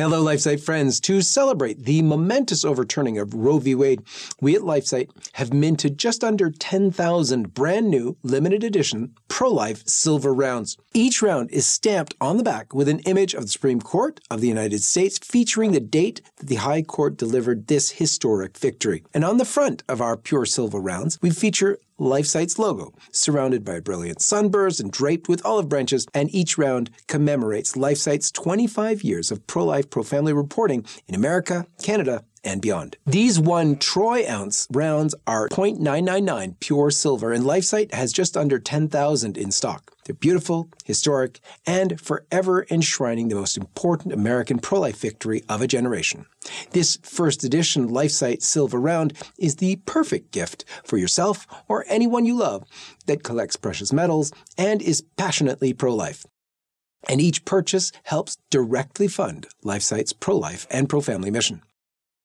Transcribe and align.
Hello, 0.00 0.24
LifeSite 0.24 0.62
friends. 0.62 0.98
To 1.00 1.20
celebrate 1.20 1.84
the 1.84 2.00
momentous 2.00 2.64
overturning 2.64 3.18
of 3.18 3.34
Roe 3.34 3.58
v. 3.58 3.74
Wade, 3.74 4.00
we 4.40 4.56
at 4.56 4.62
LifeSite 4.62 5.10
have 5.34 5.52
minted 5.52 5.98
just 5.98 6.24
under 6.24 6.50
10,000 6.50 7.52
brand 7.52 7.90
new 7.90 8.16
limited 8.22 8.64
edition 8.64 9.14
pro 9.28 9.50
life 9.50 9.86
silver 9.86 10.32
rounds. 10.32 10.78
Each 10.94 11.20
round 11.20 11.50
is 11.50 11.66
stamped 11.66 12.14
on 12.18 12.38
the 12.38 12.42
back 12.42 12.72
with 12.72 12.88
an 12.88 13.00
image 13.00 13.34
of 13.34 13.42
the 13.42 13.48
Supreme 13.48 13.82
Court 13.82 14.20
of 14.30 14.40
the 14.40 14.48
United 14.48 14.82
States 14.82 15.18
featuring 15.18 15.72
the 15.72 15.80
date 15.80 16.22
that 16.38 16.46
the 16.46 16.54
High 16.54 16.80
Court 16.80 17.18
delivered 17.18 17.66
this 17.66 17.90
historic 17.90 18.56
victory. 18.56 19.04
And 19.12 19.22
on 19.22 19.36
the 19.36 19.44
front 19.44 19.82
of 19.86 20.00
our 20.00 20.16
pure 20.16 20.46
silver 20.46 20.80
rounds, 20.80 21.18
we 21.20 21.28
feature 21.28 21.78
LifeSite's 22.00 22.58
logo, 22.58 22.94
surrounded 23.12 23.62
by 23.62 23.78
brilliant 23.78 24.22
sunbursts 24.22 24.80
and 24.80 24.90
draped 24.90 25.28
with 25.28 25.44
olive 25.44 25.68
branches, 25.68 26.06
and 26.14 26.34
each 26.34 26.56
round 26.56 26.88
commemorates 27.08 27.72
LifeSite's 27.72 28.30
25 28.30 29.02
years 29.02 29.30
of 29.30 29.46
pro 29.46 29.66
life, 29.66 29.90
pro 29.90 30.02
family 30.02 30.32
reporting 30.32 30.86
in 31.06 31.14
America, 31.14 31.66
Canada, 31.82 32.24
and 32.44 32.62
beyond. 32.62 32.96
These 33.06 33.38
one 33.38 33.76
troy 33.76 34.24
ounce 34.28 34.66
rounds 34.70 35.14
are 35.26 35.48
0.999 35.48 36.58
pure 36.60 36.90
silver, 36.90 37.32
and 37.32 37.44
LifeSite 37.44 37.92
has 37.92 38.12
just 38.12 38.36
under 38.36 38.58
10,000 38.58 39.36
in 39.36 39.50
stock. 39.50 39.92
They're 40.04 40.14
beautiful, 40.14 40.68
historic, 40.84 41.40
and 41.66 42.00
forever 42.00 42.66
enshrining 42.70 43.28
the 43.28 43.36
most 43.36 43.56
important 43.56 44.12
American 44.12 44.58
pro 44.58 44.80
life 44.80 44.98
victory 44.98 45.44
of 45.48 45.62
a 45.62 45.66
generation. 45.66 46.26
This 46.70 46.98
first 47.02 47.44
edition 47.44 47.88
LifeSite 47.88 48.42
Silver 48.42 48.80
Round 48.80 49.12
is 49.38 49.56
the 49.56 49.76
perfect 49.86 50.32
gift 50.32 50.64
for 50.84 50.96
yourself 50.96 51.46
or 51.68 51.84
anyone 51.88 52.26
you 52.26 52.36
love 52.36 52.64
that 53.06 53.22
collects 53.22 53.56
precious 53.56 53.92
metals 53.92 54.32
and 54.56 54.82
is 54.82 55.04
passionately 55.16 55.72
pro 55.72 55.94
life. 55.94 56.26
And 57.08 57.20
each 57.20 57.44
purchase 57.44 57.92
helps 58.04 58.36
directly 58.50 59.08
fund 59.08 59.46
LifeSite's 59.64 60.12
pro 60.12 60.36
life 60.36 60.66
and 60.70 60.88
pro 60.88 61.00
family 61.00 61.30
mission. 61.30 61.62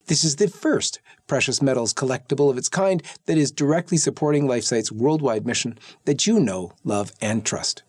This 0.07 0.23
is 0.23 0.35
the 0.35 0.47
first 0.47 0.99
precious 1.25 1.63
metals 1.63 1.93
collectible 1.93 2.51
of 2.51 2.57
its 2.57 2.69
kind 2.69 3.01
that 3.25 3.39
is 3.39 3.51
directly 3.51 3.97
supporting 3.97 4.45
LifeSite's 4.45 4.91
worldwide 4.91 5.45
mission 5.45 5.79
that 6.05 6.27
you 6.27 6.39
know, 6.39 6.73
love, 6.83 7.11
and 7.21 7.43
trust. 7.43 7.81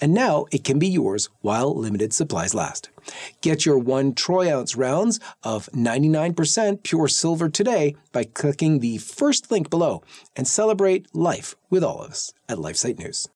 And 0.00 0.14
now 0.14 0.46
it 0.50 0.64
can 0.64 0.78
be 0.78 0.88
yours 0.88 1.28
while 1.42 1.78
limited 1.78 2.14
supplies 2.14 2.54
last. 2.54 2.88
Get 3.42 3.66
your 3.66 3.78
one 3.78 4.14
troy 4.14 4.54
ounce 4.54 4.76
rounds 4.76 5.20
of 5.42 5.68
99% 5.74 6.82
pure 6.82 7.08
silver 7.08 7.50
today 7.50 7.94
by 8.12 8.24
clicking 8.24 8.78
the 8.78 8.96
first 8.96 9.50
link 9.50 9.68
below 9.68 10.02
and 10.34 10.48
celebrate 10.48 11.14
life 11.14 11.54
with 11.68 11.84
all 11.84 12.00
of 12.00 12.10
us 12.10 12.32
at 12.48 12.56
LifeSite 12.56 12.98
News. 12.98 13.28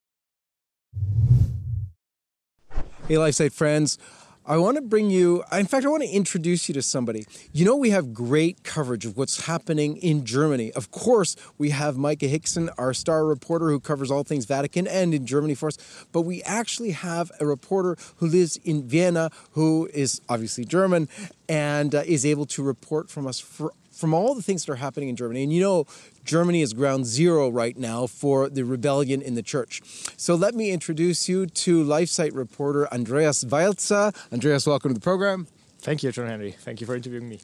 Hey, 3.07 3.15
LifeSite 3.15 3.53
friends. 3.53 3.99
I 4.45 4.57
want 4.57 4.75
to 4.75 4.81
bring 4.81 5.09
you, 5.09 5.41
in 5.53 5.67
fact, 5.67 5.85
I 5.85 5.89
want 5.89 6.03
to 6.03 6.09
introduce 6.09 6.67
you 6.67 6.73
to 6.73 6.81
somebody. 6.81 7.25
You 7.53 7.63
know, 7.63 7.77
we 7.77 7.91
have 7.91 8.13
great 8.13 8.63
coverage 8.63 9.05
of 9.05 9.15
what's 9.15 9.45
happening 9.45 9.95
in 9.97 10.25
Germany. 10.25 10.73
Of 10.73 10.91
course, 10.91 11.37
we 11.57 11.69
have 11.69 11.95
Maike 11.95 12.27
Hickson, 12.27 12.69
our 12.77 12.93
star 12.93 13.25
reporter 13.25 13.69
who 13.69 13.79
covers 13.79 14.11
all 14.11 14.25
things 14.25 14.43
Vatican 14.43 14.85
and 14.85 15.13
in 15.13 15.25
Germany 15.25 15.55
for 15.55 15.67
us. 15.67 15.77
But 16.11 16.21
we 16.21 16.43
actually 16.43 16.91
have 16.91 17.31
a 17.39 17.45
reporter 17.45 17.95
who 18.17 18.27
lives 18.27 18.57
in 18.65 18.83
Vienna 18.83 19.29
who 19.51 19.89
is 19.93 20.19
obviously 20.27 20.65
German 20.65 21.07
and 21.47 21.95
uh, 21.95 22.03
is 22.05 22.25
able 22.25 22.45
to 22.47 22.63
report 22.63 23.09
from 23.09 23.27
us 23.27 23.39
for 23.39 23.71
from 23.93 24.13
all 24.13 24.35
the 24.35 24.41
things 24.41 24.65
that 24.65 24.71
are 24.73 24.77
happening 24.77 25.07
in 25.07 25.15
Germany. 25.15 25.43
And 25.43 25.53
you 25.53 25.61
know, 25.61 25.85
Germany 26.23 26.61
is 26.61 26.73
ground 26.73 27.05
zero 27.05 27.49
right 27.49 27.77
now 27.77 28.07
for 28.07 28.49
the 28.49 28.63
rebellion 28.63 29.21
in 29.21 29.35
the 29.35 29.43
church. 29.43 29.81
So 30.17 30.35
let 30.35 30.55
me 30.55 30.71
introduce 30.71 31.27
you 31.27 31.45
to 31.45 31.83
LifeSite 31.83 32.33
reporter 32.33 32.91
Andreas 32.93 33.43
Wailzer. 33.43 34.15
Andreas, 34.31 34.65
welcome 34.65 34.91
to 34.91 34.93
the 34.93 35.03
program. 35.03 35.47
Thank 35.79 36.01
you, 36.01 36.11
John 36.11 36.27
Henry. 36.27 36.51
Thank 36.51 36.79
you 36.79 36.87
for 36.87 36.95
interviewing 36.95 37.27
me. 37.27 37.41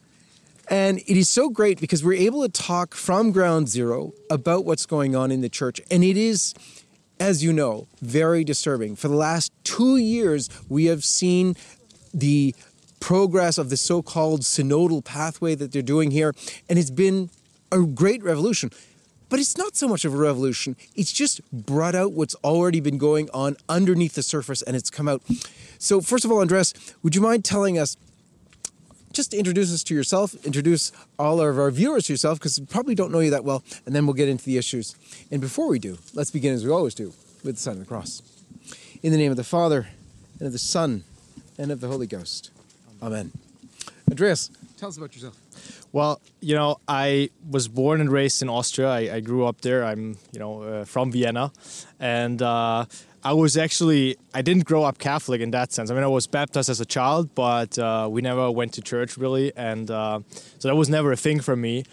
And 0.69 0.99
it 0.99 1.17
is 1.17 1.27
so 1.27 1.49
great 1.49 1.81
because 1.81 2.03
we're 2.03 2.13
able 2.13 2.43
to 2.43 2.49
talk 2.49 2.93
from 2.93 3.31
ground 3.31 3.67
zero 3.67 4.13
about 4.29 4.65
what's 4.65 4.85
going 4.85 5.15
on 5.15 5.31
in 5.31 5.41
the 5.41 5.49
church. 5.49 5.81
And 5.91 6.03
it 6.03 6.15
is, 6.15 6.53
as 7.19 7.43
you 7.43 7.51
know, 7.51 7.87
very 8.01 8.43
disturbing. 8.43 8.95
For 8.95 9.07
the 9.07 9.15
last 9.15 9.51
two 9.63 9.97
years, 9.97 10.47
we 10.69 10.85
have 10.85 11.03
seen 11.03 11.55
the 12.13 12.55
progress 12.99 13.57
of 13.57 13.69
the 13.69 13.77
so 13.77 14.01
called 14.01 14.41
synodal 14.41 15.03
pathway 15.03 15.55
that 15.55 15.71
they're 15.71 15.81
doing 15.81 16.11
here. 16.11 16.33
And 16.69 16.77
it's 16.77 16.91
been 16.91 17.29
a 17.71 17.79
great 17.81 18.23
revolution. 18.23 18.71
But 19.29 19.39
it's 19.39 19.57
not 19.57 19.75
so 19.75 19.87
much 19.87 20.05
of 20.05 20.13
a 20.13 20.17
revolution. 20.17 20.75
It's 20.95 21.11
just 21.11 21.41
brought 21.51 21.93
out 21.93 22.13
what's 22.13 22.35
already 22.35 22.79
been 22.79 22.97
going 22.97 23.29
on 23.31 23.57
underneath 23.67 24.15
the 24.15 24.23
surface 24.23 24.63
and 24.63 24.75
it's 24.75 24.89
come 24.89 25.07
out. 25.07 25.21
So, 25.77 26.01
first 26.01 26.25
of 26.25 26.31
all, 26.31 26.41
Andres, 26.41 26.73
would 27.03 27.15
you 27.15 27.21
mind 27.21 27.45
telling 27.45 27.77
us, 27.77 27.95
just 29.13 29.33
introduce 29.33 29.73
us 29.73 29.83
to 29.83 29.93
yourself, 29.93 30.33
introduce 30.45 30.91
all 31.17 31.41
of 31.41 31.57
our 31.59 31.71
viewers 31.71 32.05
to 32.07 32.13
yourself, 32.13 32.39
because 32.39 32.59
we 32.59 32.65
probably 32.65 32.95
don't 32.95 33.11
know 33.11 33.19
you 33.19 33.31
that 33.31 33.43
well, 33.43 33.63
and 33.85 33.95
then 33.95 34.05
we'll 34.05 34.13
get 34.13 34.29
into 34.29 34.45
the 34.45 34.57
issues. 34.57 34.95
And 35.31 35.41
before 35.41 35.67
we 35.67 35.79
do, 35.79 35.97
let's 36.13 36.31
begin 36.31 36.53
as 36.53 36.63
we 36.63 36.71
always 36.71 36.93
do 36.93 37.13
with 37.43 37.55
the 37.55 37.61
sign 37.61 37.73
of 37.73 37.79
the 37.79 37.85
cross. 37.85 38.21
In 39.01 39.11
the 39.11 39.17
name 39.17 39.31
of 39.31 39.37
the 39.37 39.43
Father, 39.43 39.87
and 40.39 40.47
of 40.47 40.53
the 40.53 40.59
Son, 40.59 41.03
and 41.57 41.71
of 41.71 41.81
the 41.81 41.87
Holy 41.87 42.07
Ghost. 42.07 42.51
Amen. 43.01 43.31
Andreas, 44.09 44.51
tell 44.77 44.89
us 44.89 44.97
about 44.97 45.13
yourself. 45.13 45.35
Well, 45.91 46.21
you 46.39 46.55
know, 46.55 46.79
I 46.87 47.29
was 47.49 47.67
born 47.67 47.99
and 47.99 48.11
raised 48.11 48.41
in 48.41 48.49
Austria. 48.49 48.89
I, 48.89 49.15
I 49.15 49.19
grew 49.21 49.45
up 49.45 49.61
there. 49.61 49.83
I'm, 49.83 50.17
you 50.31 50.39
know, 50.39 50.61
uh, 50.61 50.85
from 50.85 51.11
Vienna, 51.11 51.51
and 51.99 52.41
uh, 52.41 52.85
I 53.23 53.33
was 53.33 53.57
actually 53.57 54.17
I 54.33 54.41
didn't 54.41 54.65
grow 54.65 54.83
up 54.83 54.97
Catholic 54.97 55.41
in 55.41 55.51
that 55.51 55.73
sense. 55.73 55.91
I 55.91 55.93
mean, 55.93 56.03
I 56.03 56.07
was 56.07 56.27
baptized 56.27 56.69
as 56.69 56.79
a 56.79 56.85
child, 56.85 57.33
but 57.35 57.77
uh, 57.77 58.07
we 58.09 58.21
never 58.21 58.49
went 58.51 58.73
to 58.73 58.81
church 58.81 59.17
really, 59.17 59.51
and 59.55 59.89
uh, 59.91 60.19
so 60.59 60.67
that 60.67 60.75
was 60.75 60.89
never 60.89 61.11
a 61.11 61.17
thing 61.17 61.39
for 61.41 61.55
me 61.55 61.83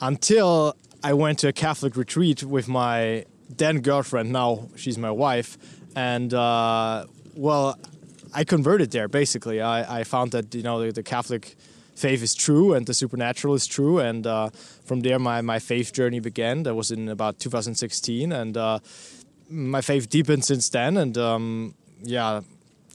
until 0.00 0.76
I 1.02 1.14
went 1.14 1.38
to 1.40 1.48
a 1.48 1.52
Catholic 1.52 1.96
retreat 1.96 2.42
with 2.44 2.68
my 2.68 3.24
then 3.48 3.80
girlfriend. 3.80 4.32
Now 4.32 4.68
she's 4.76 4.98
my 4.98 5.10
wife, 5.10 5.58
and 5.96 6.32
uh, 6.32 7.06
well, 7.34 7.78
I 8.32 8.44
converted 8.44 8.92
there. 8.92 9.08
Basically, 9.08 9.60
I, 9.60 10.00
I 10.00 10.04
found 10.04 10.32
that 10.32 10.54
you 10.54 10.62
know 10.62 10.80
the, 10.80 10.92
the 10.92 11.02
Catholic 11.02 11.56
faith 12.00 12.22
is 12.22 12.34
true 12.34 12.74
and 12.74 12.86
the 12.86 12.94
supernatural 12.94 13.54
is 13.54 13.66
true. 13.66 13.98
And 13.98 14.26
uh, 14.26 14.50
from 14.84 15.00
there, 15.00 15.18
my, 15.18 15.40
my 15.42 15.58
faith 15.58 15.92
journey 15.92 16.20
began. 16.20 16.64
That 16.64 16.74
was 16.74 16.90
in 16.90 17.08
about 17.08 17.38
2016. 17.38 18.32
And 18.32 18.56
uh, 18.56 18.78
my 19.48 19.80
faith 19.80 20.08
deepened 20.08 20.44
since 20.44 20.68
then. 20.70 20.96
And 20.96 21.16
um, 21.18 21.74
yeah, 22.02 22.40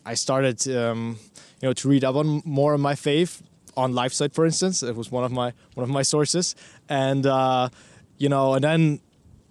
I 0.06 0.16
started, 0.16 0.68
um, 0.76 1.18
you 1.62 1.70
know, 1.70 1.74
to 1.74 1.88
read 1.88 2.04
up 2.04 2.16
on 2.16 2.42
more 2.46 2.74
on 2.74 2.82
my 2.82 2.96
faith 2.96 3.42
on 3.78 3.94
LifeSite, 3.94 4.34
for 4.34 4.46
instance. 4.46 4.84
It 4.84 4.96
was 4.96 5.12
one 5.12 5.24
of 5.24 5.32
my 5.32 5.54
one 5.76 5.84
of 5.84 5.90
my 5.90 6.04
sources. 6.04 6.56
And 6.90 7.26
uh, 7.26 7.70
you 8.18 8.30
know, 8.30 8.54
and 8.54 8.64
then 8.64 9.00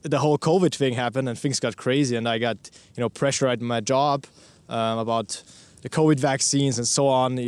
the 0.02 0.18
whole 0.18 0.38
COVID 0.38 0.74
thing 0.74 0.94
happened, 0.94 1.28
and 1.28 1.38
things 1.38 1.60
got 1.60 1.76
crazy, 1.76 2.16
and 2.16 2.28
I 2.28 2.38
got 2.38 2.56
you 2.94 3.00
know 3.00 3.08
pressure 3.08 3.46
at 3.48 3.60
my 3.60 3.80
job 3.80 4.26
um, 4.68 4.98
about 4.98 5.42
the 5.82 5.88
COVID 5.88 6.18
vaccines 6.18 6.78
and 6.78 6.88
so 6.88 7.08
on 7.08 7.38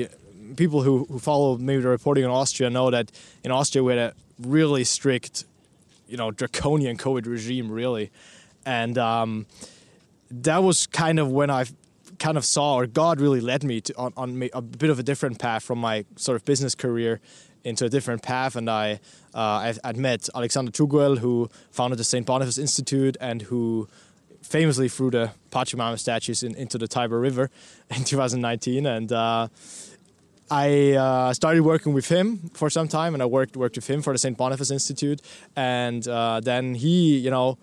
people 0.54 0.82
who, 0.82 1.04
who 1.04 1.18
follow 1.18 1.56
maybe 1.58 1.82
the 1.82 1.88
reporting 1.88 2.24
in 2.24 2.30
Austria 2.30 2.70
know 2.70 2.90
that 2.90 3.10
in 3.44 3.50
Austria 3.50 3.82
we 3.82 3.96
had 3.96 4.10
a 4.10 4.14
really 4.38 4.84
strict, 4.84 5.44
you 6.08 6.16
know, 6.16 6.30
draconian 6.30 6.96
COVID 6.96 7.26
regime, 7.26 7.70
really. 7.70 8.10
And 8.64 8.98
um, 8.98 9.46
that 10.30 10.62
was 10.62 10.86
kind 10.86 11.18
of 11.18 11.30
when 11.30 11.50
I 11.50 11.64
kind 12.18 12.36
of 12.36 12.44
saw, 12.44 12.76
or 12.76 12.86
God 12.86 13.20
really 13.20 13.40
led 13.40 13.64
me 13.64 13.80
to, 13.82 13.96
on, 13.96 14.12
on 14.16 14.48
a 14.52 14.62
bit 14.62 14.90
of 14.90 14.98
a 14.98 15.02
different 15.02 15.38
path 15.38 15.62
from 15.62 15.78
my 15.78 16.04
sort 16.16 16.36
of 16.36 16.44
business 16.44 16.74
career 16.74 17.20
into 17.64 17.84
a 17.84 17.88
different 17.88 18.22
path. 18.22 18.56
And 18.56 18.70
I, 18.70 19.00
uh, 19.34 19.74
I 19.82 19.88
would 19.88 19.96
met 19.96 20.28
Alexander 20.34 20.70
Tschugguel, 20.70 21.18
who 21.18 21.50
founded 21.70 21.98
the 21.98 22.04
St. 22.04 22.24
Boniface 22.24 22.58
Institute 22.58 23.16
and 23.20 23.42
who 23.42 23.88
famously 24.40 24.88
threw 24.88 25.10
the 25.10 25.32
Pachamama 25.50 25.98
statues 25.98 26.42
in, 26.42 26.54
into 26.54 26.78
the 26.78 26.86
Tiber 26.86 27.18
River 27.18 27.50
in 27.90 28.04
2019. 28.04 28.86
And 28.86 29.12
uh, 29.12 29.48
I 30.50 30.92
uh, 30.92 31.34
started 31.34 31.62
working 31.62 31.92
with 31.92 32.08
him 32.08 32.50
for 32.54 32.70
some 32.70 32.88
time, 32.88 33.14
and 33.14 33.22
I 33.22 33.26
worked 33.26 33.56
worked 33.56 33.76
with 33.76 33.88
him 33.88 34.02
for 34.02 34.12
the 34.12 34.18
St. 34.18 34.36
Boniface 34.36 34.70
Institute, 34.70 35.20
and 35.56 36.06
uh, 36.06 36.40
then 36.40 36.74
he, 36.74 37.18
you 37.18 37.30
know, 37.30 37.58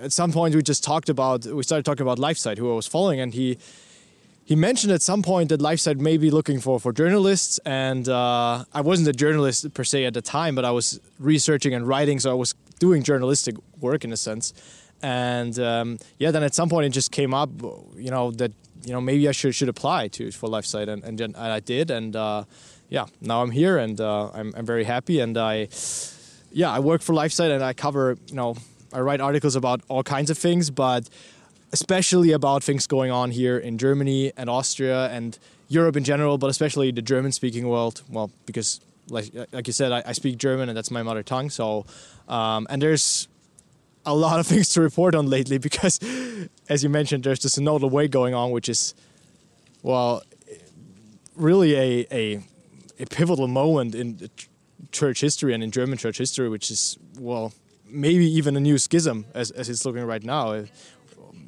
at 0.00 0.12
some 0.12 0.32
point 0.32 0.54
we 0.54 0.62
just 0.62 0.82
talked 0.82 1.08
about 1.08 1.46
we 1.46 1.62
started 1.62 1.84
talking 1.84 2.02
about 2.02 2.18
LifeSite, 2.18 2.58
who 2.58 2.72
I 2.72 2.74
was 2.74 2.86
following, 2.86 3.20
and 3.20 3.32
he 3.32 3.58
he 4.44 4.56
mentioned 4.56 4.92
at 4.92 5.02
some 5.02 5.22
point 5.22 5.50
that 5.50 5.60
LifeSite 5.60 6.00
may 6.00 6.16
be 6.16 6.30
looking 6.30 6.60
for 6.60 6.80
for 6.80 6.92
journalists, 6.92 7.58
and 7.64 8.08
uh, 8.08 8.64
I 8.72 8.80
wasn't 8.80 9.08
a 9.08 9.12
journalist 9.12 9.72
per 9.72 9.84
se 9.84 10.04
at 10.06 10.14
the 10.14 10.22
time, 10.22 10.54
but 10.56 10.64
I 10.64 10.72
was 10.72 11.00
researching 11.20 11.74
and 11.74 11.86
writing, 11.86 12.18
so 12.18 12.30
I 12.30 12.34
was 12.34 12.54
doing 12.80 13.04
journalistic 13.04 13.54
work 13.80 14.04
in 14.04 14.12
a 14.12 14.16
sense, 14.16 14.52
and 15.00 15.58
um, 15.60 15.98
yeah, 16.18 16.32
then 16.32 16.42
at 16.42 16.54
some 16.54 16.68
point 16.68 16.86
it 16.86 16.90
just 16.90 17.12
came 17.12 17.34
up, 17.34 17.50
you 17.96 18.10
know, 18.10 18.32
that 18.32 18.52
you 18.84 18.92
know 18.92 19.00
maybe 19.00 19.28
I 19.28 19.32
should 19.32 19.54
should 19.54 19.68
apply 19.68 20.08
to 20.08 20.30
for 20.32 20.48
LifeSite, 20.48 20.88
and 20.88 21.04
and, 21.04 21.20
and 21.20 21.36
I 21.36 21.60
did, 21.60 21.90
and 21.90 22.14
uh, 22.16 22.44
yeah, 22.88 23.06
now 23.20 23.42
I'm 23.42 23.50
here, 23.50 23.78
and 23.78 24.00
uh, 24.00 24.30
I'm 24.32 24.52
I'm 24.56 24.66
very 24.66 24.84
happy, 24.84 25.20
and 25.20 25.36
I 25.36 25.68
yeah 26.52 26.70
I 26.70 26.80
work 26.80 27.02
for 27.02 27.12
LifeSite, 27.14 27.50
and 27.54 27.62
I 27.62 27.72
cover 27.72 28.16
you 28.26 28.34
know 28.34 28.56
I 28.92 29.00
write 29.00 29.20
articles 29.20 29.56
about 29.56 29.80
all 29.88 30.02
kinds 30.02 30.30
of 30.30 30.38
things, 30.38 30.70
but 30.70 31.08
especially 31.72 32.32
about 32.32 32.64
things 32.64 32.86
going 32.86 33.10
on 33.10 33.30
here 33.30 33.58
in 33.58 33.78
Germany 33.78 34.32
and 34.36 34.48
Austria, 34.48 35.08
and 35.10 35.38
Europe 35.68 35.96
in 35.96 36.04
general, 36.04 36.38
but 36.38 36.48
especially 36.48 36.90
the 36.90 37.02
German-speaking 37.02 37.68
world. 37.68 38.02
Well, 38.08 38.30
because 38.46 38.80
like 39.10 39.30
like 39.52 39.66
you 39.66 39.72
said, 39.72 39.92
I, 39.92 40.02
I 40.06 40.12
speak 40.12 40.38
German 40.38 40.68
and 40.68 40.76
that's 40.76 40.90
my 40.90 41.02
mother 41.02 41.22
tongue. 41.22 41.50
So, 41.50 41.84
um, 42.28 42.66
and 42.70 42.80
there's 42.80 43.28
a 44.08 44.14
lot 44.14 44.40
of 44.40 44.46
things 44.52 44.68
to 44.70 44.80
report 44.80 45.14
on 45.14 45.28
lately 45.28 45.58
because, 45.58 46.00
as 46.68 46.82
you 46.82 46.88
mentioned, 46.88 47.24
there's 47.24 47.40
this 47.40 47.58
synodal 47.58 47.90
way 47.90 48.08
going 48.08 48.34
on, 48.34 48.50
which 48.50 48.68
is, 48.68 48.94
well, 49.82 50.22
really 51.36 51.74
a 51.76 52.06
a, 52.10 52.42
a 52.98 53.06
pivotal 53.06 53.48
moment 53.48 53.94
in 53.94 54.28
church 54.90 55.20
history 55.20 55.54
and 55.54 55.62
in 55.62 55.70
German 55.70 55.98
church 55.98 56.18
history, 56.18 56.48
which 56.48 56.70
is 56.70 56.98
well 57.18 57.52
maybe 57.90 58.26
even 58.30 58.56
a 58.56 58.60
new 58.60 58.78
schism 58.78 59.24
as, 59.34 59.50
as 59.52 59.68
it's 59.68 59.84
looking 59.84 60.04
right 60.04 60.22
now. 60.22 60.64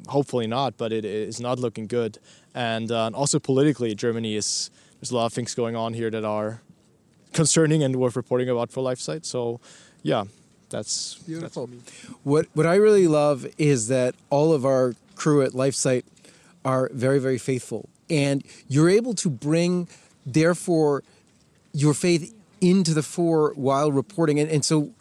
Hopefully 0.07 0.47
not, 0.47 0.75
but 0.77 0.91
it 0.91 1.05
is 1.05 1.39
not 1.39 1.59
looking 1.59 1.85
good. 1.85 2.17
And, 2.55 2.91
uh, 2.91 3.11
also 3.13 3.39
politically, 3.39 3.93
Germany 3.93 4.35
is 4.35 4.71
there's 4.99 5.11
a 5.11 5.15
lot 5.15 5.27
of 5.27 5.33
things 5.33 5.53
going 5.53 5.75
on 5.75 5.93
here 5.93 6.09
that 6.09 6.25
are 6.25 6.61
concerning 7.33 7.83
and 7.83 7.95
worth 7.95 8.15
reporting 8.15 8.49
about 8.49 8.71
for 8.71 8.83
LifeSite. 8.83 9.25
So, 9.25 9.61
yeah, 10.01 10.25
that's 10.71 11.15
beautiful. 11.15 11.67
That's 11.67 11.99
what 12.23 12.47
what 12.53 12.65
I 12.65 12.75
really 12.75 13.07
love 13.07 13.45
is 13.57 13.87
that 13.89 14.15
all 14.29 14.53
of 14.53 14.65
our 14.65 14.95
crew 15.15 15.43
at 15.43 15.51
LifeSite 15.51 16.03
are 16.65 16.89
very 16.93 17.19
very 17.19 17.37
faithful, 17.37 17.89
and 18.09 18.43
you're 18.67 18.89
able 18.89 19.13
to 19.15 19.29
bring, 19.29 19.87
therefore, 20.25 21.03
your 21.73 21.93
faith 21.93 22.33
into 22.59 22.93
the 22.93 23.03
fore 23.03 23.53
while 23.55 23.91
reporting, 23.91 24.39
and, 24.39 24.49
and 24.49 24.65
so 24.65 24.91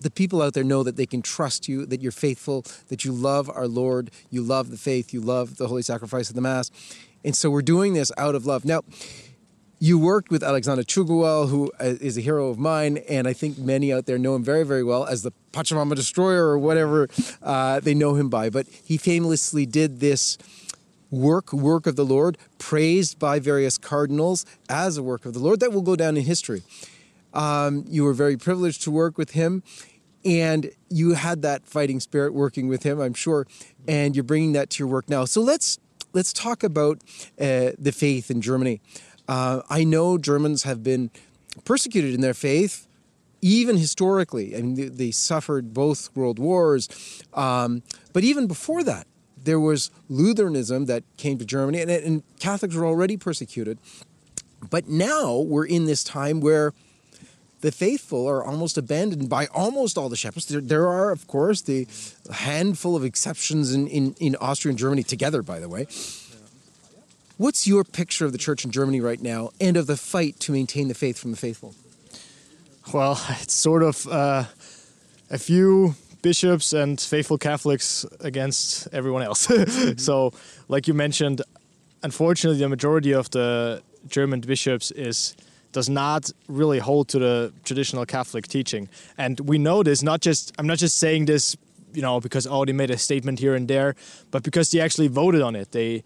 the 0.00 0.10
people 0.10 0.42
out 0.42 0.54
there 0.54 0.64
know 0.64 0.82
that 0.82 0.96
they 0.96 1.06
can 1.06 1.22
trust 1.22 1.68
you, 1.68 1.86
that 1.86 2.00
you're 2.00 2.12
faithful, 2.12 2.64
that 2.88 3.04
you 3.04 3.12
love 3.12 3.50
our 3.50 3.68
Lord, 3.68 4.10
you 4.30 4.42
love 4.42 4.70
the 4.70 4.78
faith, 4.78 5.12
you 5.12 5.20
love 5.20 5.56
the 5.56 5.68
holy 5.68 5.82
sacrifice 5.82 6.30
of 6.30 6.34
the 6.34 6.40
Mass. 6.40 6.70
And 7.24 7.36
so 7.36 7.50
we're 7.50 7.62
doing 7.62 7.92
this 7.92 8.10
out 8.16 8.34
of 8.34 8.46
love. 8.46 8.64
Now, 8.64 8.80
you 9.82 9.98
worked 9.98 10.30
with 10.30 10.42
Alexander 10.42 10.82
Tschugguel, 10.82 11.48
who 11.48 11.72
uh, 11.80 11.94
a 12.00 12.20
hero 12.20 12.48
of 12.48 12.58
mine, 12.58 12.98
and 13.08 13.26
I 13.26 13.32
think 13.32 13.56
many 13.56 13.90
out 13.92 14.04
there 14.04 14.18
know 14.18 14.34
him 14.34 14.44
very, 14.44 14.62
very 14.62 14.84
well 14.84 15.06
as 15.06 15.22
the 15.22 15.32
Pachamama 15.52 15.96
Destroyer 15.96 16.44
or 16.44 16.58
whatever 16.58 17.08
uh, 17.42 17.80
they 17.80 17.94
know 17.94 18.14
him 18.14 18.28
by. 18.28 18.50
But 18.50 18.66
he 18.84 18.98
famously 18.98 19.64
did 19.64 20.00
this 20.00 20.36
work, 21.10 21.54
work 21.54 21.86
of 21.86 21.96
the 21.96 22.04
Lord, 22.04 22.36
praised 22.58 23.18
by 23.18 23.38
various 23.38 23.78
cardinals 23.78 24.44
as 24.68 24.98
a 24.98 25.02
work 25.02 25.24
of 25.24 25.32
the 25.32 25.40
Lord 25.40 25.60
that 25.60 25.72
will 25.72 25.82
go 25.82 25.96
down 25.96 26.18
in 26.18 26.24
history. 26.24 26.62
Um, 27.32 27.84
you 27.88 28.04
were 28.04 28.12
very 28.12 28.36
privileged 28.36 28.82
to 28.82 28.90
work 28.90 29.16
with 29.16 29.30
him, 29.30 29.62
and 30.26 30.72
you 30.90 31.14
had 31.14 31.40
that 31.40 31.64
fighting 31.64 32.00
spirit 32.00 32.34
working 32.34 32.68
with 32.68 32.82
him, 32.82 33.00
I'm 33.00 33.14
sure, 33.14 33.46
and 33.88 34.14
you're 34.14 34.24
bringing 34.24 34.52
that 34.52 34.68
to 34.70 34.80
your 34.80 34.88
work 34.88 35.08
now. 35.08 35.24
So 35.24 35.40
let's 35.40 35.78
let's 36.12 36.32
talk 36.32 36.62
about 36.62 36.98
uh, 37.40 37.70
the 37.78 37.92
faith 37.94 38.30
in 38.30 38.40
Germany. 38.40 38.80
Uh, 39.30 39.62
I 39.70 39.84
know 39.84 40.18
Germans 40.18 40.64
have 40.64 40.82
been 40.82 41.08
persecuted 41.64 42.14
in 42.14 42.20
their 42.20 42.34
faith, 42.34 42.88
even 43.40 43.76
historically. 43.76 44.56
I 44.56 44.62
mean, 44.62 44.74
they, 44.74 44.88
they 44.88 45.10
suffered 45.12 45.72
both 45.72 46.10
world 46.16 46.40
wars, 46.40 46.88
um, 47.34 47.84
but 48.12 48.24
even 48.24 48.48
before 48.48 48.82
that, 48.82 49.06
there 49.44 49.60
was 49.60 49.92
Lutheranism 50.08 50.86
that 50.86 51.04
came 51.16 51.38
to 51.38 51.44
Germany, 51.44 51.80
and, 51.80 51.90
and 51.92 52.22
Catholics 52.40 52.74
were 52.74 52.84
already 52.84 53.16
persecuted. 53.16 53.78
But 54.68 54.88
now 54.88 55.38
we're 55.38 55.64
in 55.64 55.84
this 55.84 56.02
time 56.02 56.40
where 56.40 56.74
the 57.60 57.70
faithful 57.70 58.28
are 58.28 58.44
almost 58.44 58.76
abandoned 58.76 59.28
by 59.28 59.46
almost 59.46 59.96
all 59.96 60.08
the 60.08 60.16
shepherds. 60.16 60.46
There, 60.46 60.60
there 60.60 60.88
are, 60.88 61.12
of 61.12 61.28
course, 61.28 61.60
the 61.60 61.86
handful 62.32 62.96
of 62.96 63.04
exceptions 63.04 63.72
in, 63.72 63.86
in, 63.86 64.16
in 64.18 64.34
Austria 64.40 64.70
and 64.70 64.78
Germany 64.78 65.04
together, 65.04 65.40
by 65.40 65.60
the 65.60 65.68
way. 65.68 65.86
What's 67.40 67.66
your 67.66 67.84
picture 67.84 68.26
of 68.26 68.32
the 68.32 68.38
church 68.38 68.66
in 68.66 68.70
Germany 68.70 69.00
right 69.00 69.18
now 69.18 69.48
and 69.62 69.78
of 69.78 69.86
the 69.86 69.96
fight 69.96 70.38
to 70.40 70.52
maintain 70.52 70.88
the 70.88 70.94
faith 70.94 71.18
from 71.18 71.30
the 71.30 71.38
faithful? 71.38 71.74
Well, 72.92 73.18
it's 73.40 73.54
sort 73.54 73.82
of 73.82 74.06
uh, 74.06 74.44
a 75.30 75.38
few 75.38 75.94
bishops 76.20 76.74
and 76.74 77.00
faithful 77.00 77.38
Catholics 77.38 78.04
against 78.20 78.88
everyone 78.92 79.22
else. 79.22 79.46
mm-hmm. 79.46 79.96
So, 79.96 80.34
like 80.68 80.86
you 80.86 80.92
mentioned, 80.92 81.40
unfortunately, 82.02 82.60
the 82.60 82.68
majority 82.68 83.12
of 83.12 83.30
the 83.30 83.82
German 84.06 84.40
bishops 84.40 84.90
is 84.90 85.34
does 85.72 85.88
not 85.88 86.30
really 86.46 86.78
hold 86.78 87.08
to 87.08 87.18
the 87.18 87.54
traditional 87.64 88.04
Catholic 88.04 88.48
teaching. 88.48 88.86
And 89.16 89.40
we 89.40 89.56
know 89.56 89.82
this 89.82 90.02
not 90.02 90.20
just 90.20 90.52
I'm 90.58 90.66
not 90.66 90.76
just 90.76 90.98
saying 90.98 91.24
this, 91.24 91.56
you 91.92 92.02
know, 92.02 92.20
because 92.20 92.46
oh 92.46 92.64
they 92.64 92.72
made 92.72 92.90
a 92.90 92.98
statement 92.98 93.38
here 93.38 93.54
and 93.54 93.68
there, 93.68 93.94
but 94.30 94.42
because 94.42 94.70
they 94.70 94.80
actually 94.80 95.08
voted 95.08 95.42
on 95.42 95.56
it. 95.56 95.72
They 95.72 96.02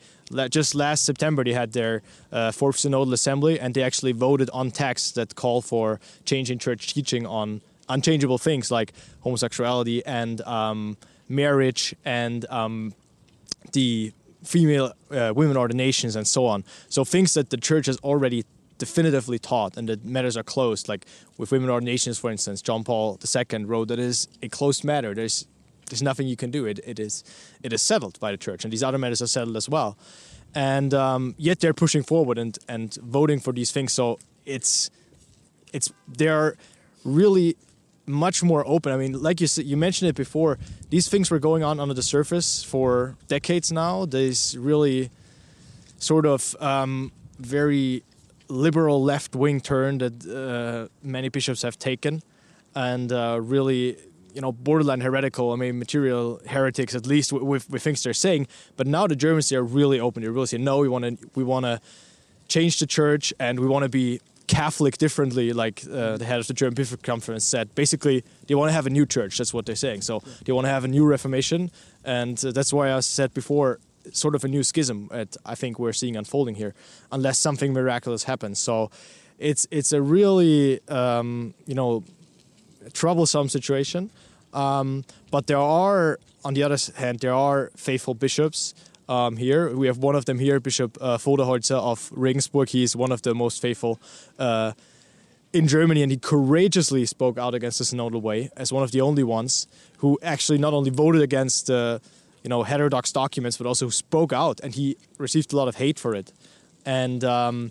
just 0.50 0.74
last 0.74 1.04
September 1.04 1.44
they 1.44 1.52
had 1.52 1.72
their 1.72 2.02
uh, 2.32 2.50
fourth 2.50 2.76
synodal 2.76 3.12
assembly 3.12 3.60
and 3.60 3.74
they 3.74 3.82
actually 3.82 4.12
voted 4.12 4.50
on 4.52 4.70
texts 4.70 5.12
that 5.12 5.34
call 5.34 5.60
for 5.60 6.00
changing 6.24 6.58
church 6.58 6.94
teaching 6.94 7.26
on 7.26 7.60
unchangeable 7.88 8.38
things 8.38 8.70
like 8.70 8.92
homosexuality 9.20 10.04
and 10.06 10.40
um, 10.42 10.96
marriage 11.28 11.94
and 12.04 12.46
um, 12.50 12.94
the 13.72 14.12
female 14.42 14.92
uh, 15.10 15.32
women 15.34 15.56
ordinations 15.56 16.16
and 16.16 16.26
so 16.26 16.46
on. 16.46 16.64
So 16.88 17.04
things 17.04 17.34
that 17.34 17.50
the 17.50 17.56
church 17.56 17.86
has 17.86 17.98
already 17.98 18.44
definitively 18.78 19.38
taught 19.38 19.76
and 19.76 19.88
that 19.88 20.04
matters 20.04 20.36
are 20.36 20.42
closed. 20.42 20.88
Like 20.88 21.06
with 21.38 21.52
women 21.52 21.70
ordinations, 21.70 22.18
for 22.18 22.30
instance, 22.30 22.60
John 22.62 22.84
Paul 22.84 23.18
II 23.24 23.64
wrote 23.64 23.88
that 23.88 23.98
it 23.98 24.04
is 24.04 24.28
a 24.42 24.48
closed 24.48 24.84
matter. 24.84 25.14
There's 25.14 25.46
there's 25.88 26.02
nothing 26.02 26.26
you 26.26 26.36
can 26.36 26.50
do. 26.50 26.66
It 26.66 26.80
it 26.84 26.98
is 26.98 27.24
it 27.62 27.72
is 27.72 27.82
settled 27.82 28.18
by 28.20 28.30
the 28.30 28.38
church, 28.38 28.64
and 28.64 28.72
these 28.72 28.82
other 28.82 28.98
matters 28.98 29.22
are 29.22 29.26
settled 29.26 29.56
as 29.56 29.68
well. 29.68 29.96
And 30.54 30.94
um, 30.94 31.34
yet 31.36 31.60
they're 31.60 31.74
pushing 31.74 32.02
forward 32.02 32.38
and 32.38 32.58
and 32.68 32.94
voting 32.94 33.40
for 33.40 33.52
these 33.52 33.72
things. 33.72 33.92
So 33.92 34.18
it's 34.44 34.90
it's 35.72 35.92
they're 36.06 36.56
really 37.04 37.56
much 38.06 38.42
more 38.42 38.66
open. 38.66 38.92
I 38.92 38.96
mean, 38.96 39.20
like 39.20 39.40
you 39.40 39.46
said, 39.46 39.64
you 39.64 39.76
mentioned 39.76 40.08
it 40.08 40.14
before. 40.14 40.58
These 40.90 41.08
things 41.08 41.30
were 41.30 41.38
going 41.38 41.64
on 41.64 41.80
under 41.80 41.94
the 41.94 42.02
surface 42.02 42.62
for 42.62 43.16
decades 43.28 43.72
now. 43.72 44.04
These 44.04 44.56
really 44.58 45.10
sort 45.98 46.26
of 46.26 46.54
um, 46.60 47.12
very 47.38 48.02
liberal 48.48 49.02
left 49.02 49.34
wing 49.34 49.60
turn 49.60 49.98
that 49.98 50.26
uh, 50.26 50.88
many 51.02 51.28
bishops 51.28 51.62
have 51.62 51.78
taken, 51.78 52.22
and 52.74 53.10
uh, 53.12 53.38
really, 53.40 53.96
you 54.34 54.40
know, 54.40 54.52
borderline 54.52 55.00
heretical. 55.00 55.52
I 55.52 55.56
mean, 55.56 55.78
material 55.78 56.40
heretics, 56.46 56.94
at 56.94 57.06
least 57.06 57.32
with, 57.32 57.70
with 57.70 57.82
things 57.82 58.02
they're 58.02 58.12
saying. 58.12 58.46
But 58.76 58.86
now 58.86 59.06
the 59.06 59.16
Germans 59.16 59.48
they 59.48 59.56
are 59.56 59.62
really 59.62 60.00
open. 60.00 60.22
They 60.22 60.28
really 60.28 60.46
say, 60.46 60.58
no, 60.58 60.78
we 60.78 60.88
want 60.88 61.04
to 61.04 61.30
we 61.34 61.44
want 61.44 61.64
to 61.64 61.80
change 62.48 62.78
the 62.78 62.86
church, 62.86 63.32
and 63.38 63.60
we 63.60 63.66
want 63.66 63.84
to 63.84 63.88
be 63.88 64.20
Catholic 64.46 64.98
differently, 64.98 65.52
like 65.52 65.82
uh, 65.90 66.16
the 66.16 66.24
head 66.24 66.38
of 66.38 66.46
the 66.46 66.52
German 66.52 66.74
Bishops' 66.74 67.02
Conference 67.02 67.44
said. 67.44 67.74
Basically, 67.74 68.24
they 68.46 68.54
want 68.54 68.68
to 68.68 68.72
have 68.72 68.86
a 68.86 68.90
new 68.90 69.06
church. 69.06 69.38
That's 69.38 69.54
what 69.54 69.66
they're 69.66 69.76
saying. 69.76 70.02
So 70.02 70.22
they 70.44 70.52
want 70.52 70.66
to 70.66 70.70
have 70.70 70.84
a 70.84 70.88
new 70.88 71.06
Reformation, 71.06 71.70
and 72.04 72.42
uh, 72.44 72.52
that's 72.52 72.72
why 72.72 72.92
I 72.92 73.00
said 73.00 73.32
before 73.32 73.78
sort 74.12 74.34
of 74.34 74.44
a 74.44 74.48
new 74.48 74.62
schism 74.62 75.08
that 75.10 75.36
I 75.46 75.54
think 75.54 75.78
we're 75.78 75.94
seeing 75.94 76.16
unfolding 76.16 76.56
here, 76.56 76.74
unless 77.10 77.38
something 77.38 77.72
miraculous 77.72 78.24
happens. 78.24 78.58
So 78.58 78.90
it's 79.38 79.66
it's 79.70 79.92
a 79.92 80.00
really 80.00 80.80
um, 80.88 81.54
you 81.66 81.74
know 81.74 82.04
troublesome 82.92 83.48
situation. 83.48 84.10
Um, 84.52 85.04
but 85.30 85.46
there 85.46 85.58
are, 85.58 86.18
on 86.44 86.54
the 86.54 86.62
other 86.62 86.78
hand, 86.96 87.20
there 87.20 87.34
are 87.34 87.70
faithful 87.76 88.14
bishops 88.14 88.74
um, 89.08 89.36
here. 89.36 89.74
We 89.74 89.86
have 89.86 89.98
one 89.98 90.14
of 90.14 90.24
them 90.24 90.38
here, 90.38 90.60
Bishop 90.60 90.96
uh, 91.00 91.18
of 91.70 92.10
Regensburg. 92.12 92.68
He 92.68 92.82
is 92.82 92.96
one 92.96 93.12
of 93.12 93.22
the 93.22 93.34
most 93.34 93.60
faithful. 93.60 94.00
Uh, 94.38 94.72
in 95.52 95.68
Germany, 95.68 96.02
and 96.02 96.10
he 96.10 96.18
courageously 96.18 97.06
spoke 97.06 97.38
out 97.38 97.54
against 97.54 97.78
the 97.78 97.84
synodal 97.84 98.20
way 98.20 98.50
as 98.56 98.72
one 98.72 98.82
of 98.82 98.90
the 98.90 99.00
only 99.00 99.22
ones 99.22 99.68
who 99.98 100.18
actually 100.20 100.58
not 100.58 100.72
only 100.74 100.90
voted 100.90 101.22
against 101.22 101.70
uh, 101.70 102.00
you 102.42 102.50
know 102.50 102.64
heterodox 102.64 103.12
documents, 103.12 103.56
but 103.56 103.66
also 103.66 103.88
spoke 103.88 104.32
out, 104.32 104.60
and 104.64 104.74
he 104.74 104.96
received 105.16 105.52
a 105.52 105.56
lot 105.56 105.68
of 105.68 105.76
hate 105.76 105.98
for 105.98 106.14
it. 106.14 106.32
And 106.84 107.22
um, 107.24 107.70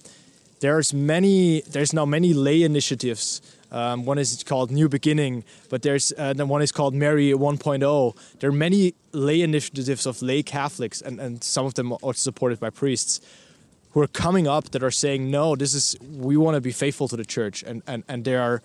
there's 0.62 0.94
many, 0.94 1.62
there's 1.62 1.92
now 1.94 2.06
many 2.06 2.34
lay 2.34 2.64
initiatives. 2.64 3.42
Um, 3.74 4.06
one 4.06 4.20
is 4.20 4.44
called 4.44 4.70
New 4.72 4.88
Beginning, 4.88 5.44
but 5.70 5.82
there's 5.82 6.14
uh, 6.14 6.34
one 6.36 6.62
is 6.62 6.72
called 6.72 6.94
Mary 6.94 7.32
1.0. 7.32 8.16
There 8.40 8.50
are 8.50 8.54
many 8.54 8.94
lay 9.12 9.42
initiatives 9.42 10.06
of 10.06 10.22
lay 10.22 10.44
Catholics, 10.44 11.02
and, 11.02 11.20
and 11.20 11.44
some 11.44 11.66
of 11.66 11.74
them 11.74 11.92
are 12.04 12.14
supported 12.14 12.60
by 12.60 12.70
priests, 12.70 13.20
who 13.92 14.02
are 14.02 14.08
coming 14.08 14.48
up 14.48 14.70
that 14.72 14.84
are 14.84 14.92
saying, 14.92 15.30
no, 15.32 15.56
this 15.56 15.74
is 15.74 15.98
we 16.02 16.38
want 16.38 16.54
to 16.56 16.62
be 16.62 16.72
faithful 16.72 17.08
to 17.08 17.18
the 17.18 17.26
church, 17.26 17.64
and 17.64 17.82
and 17.88 18.04
and 18.08 18.26
they 18.26 18.36
are 18.36 18.62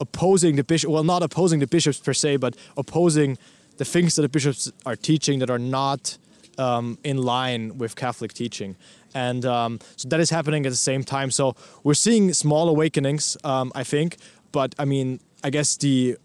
opposing 0.00 0.56
the 0.56 0.64
bishop. 0.64 0.90
Well, 0.90 1.04
not 1.04 1.22
opposing 1.22 1.60
the 1.60 1.66
bishops 1.66 1.98
per 1.98 2.14
se, 2.14 2.38
but 2.38 2.56
opposing 2.76 3.36
the 3.76 3.84
things 3.84 4.16
that 4.16 4.22
the 4.22 4.28
bishops 4.28 4.72
are 4.86 4.96
teaching 4.96 5.40
that 5.40 5.50
are 5.50 5.58
not 5.58 6.16
um, 6.58 6.98
in 7.04 7.18
line 7.18 7.78
with 7.78 7.96
Catholic 7.96 8.32
teaching. 8.32 8.76
And 9.14 9.44
um, 9.46 9.80
so 9.96 10.08
that 10.08 10.20
is 10.20 10.30
happening 10.30 10.66
at 10.66 10.70
the 10.70 10.76
same 10.76 11.02
time. 11.02 11.30
So 11.30 11.56
we're 11.82 11.94
seeing 11.94 12.32
small 12.32 12.68
awakenings, 12.68 13.36
um, 13.44 13.72
I 13.74 13.84
think. 13.84 14.18
But 14.52 14.74
I 14.78 14.84
mean, 14.84 15.20
I 15.44 15.50
guess 15.50 15.76
the 15.76 16.16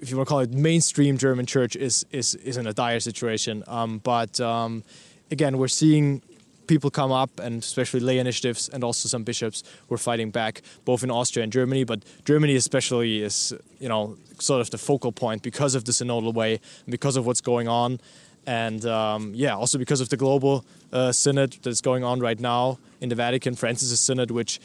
if 0.00 0.10
you 0.10 0.16
want 0.16 0.28
to 0.28 0.30
call 0.30 0.40
it 0.40 0.52
mainstream 0.52 1.18
German 1.18 1.46
church 1.46 1.76
is 1.76 2.04
is 2.10 2.34
is 2.36 2.56
in 2.56 2.66
a 2.66 2.72
dire 2.72 3.00
situation. 3.00 3.64
Um, 3.66 3.98
but 3.98 4.40
um, 4.40 4.84
again, 5.30 5.58
we're 5.58 5.68
seeing 5.68 6.22
people 6.66 6.90
come 6.90 7.12
up, 7.12 7.38
and 7.40 7.62
especially 7.62 8.00
lay 8.00 8.18
initiatives, 8.18 8.68
and 8.68 8.82
also 8.84 9.08
some 9.08 9.22
bishops 9.24 9.62
were 9.88 9.98
fighting 9.98 10.30
back, 10.30 10.62
both 10.84 11.02
in 11.02 11.10
Austria 11.10 11.42
and 11.42 11.52
Germany. 11.52 11.84
But 11.84 12.02
Germany, 12.24 12.56
especially, 12.56 13.22
is 13.22 13.52
you 13.78 13.88
know 13.88 14.16
sort 14.38 14.60
of 14.60 14.70
the 14.70 14.78
focal 14.78 15.12
point 15.12 15.42
because 15.42 15.74
of 15.74 15.84
the 15.84 15.92
synodal 15.92 16.32
way, 16.34 16.52
and 16.54 16.90
because 16.90 17.16
of 17.16 17.26
what's 17.26 17.40
going 17.40 17.68
on, 17.68 18.00
and 18.46 18.84
um, 18.86 19.32
yeah, 19.34 19.54
also 19.54 19.78
because 19.78 20.00
of 20.00 20.08
the 20.08 20.16
global 20.16 20.64
uh, 20.92 21.12
synod 21.12 21.58
that's 21.62 21.80
going 21.80 22.04
on 22.04 22.20
right 22.20 22.40
now 22.40 22.78
in 23.00 23.08
the 23.08 23.14
Vatican, 23.14 23.54
Francis' 23.54 24.00
synod, 24.00 24.30
which 24.30 24.60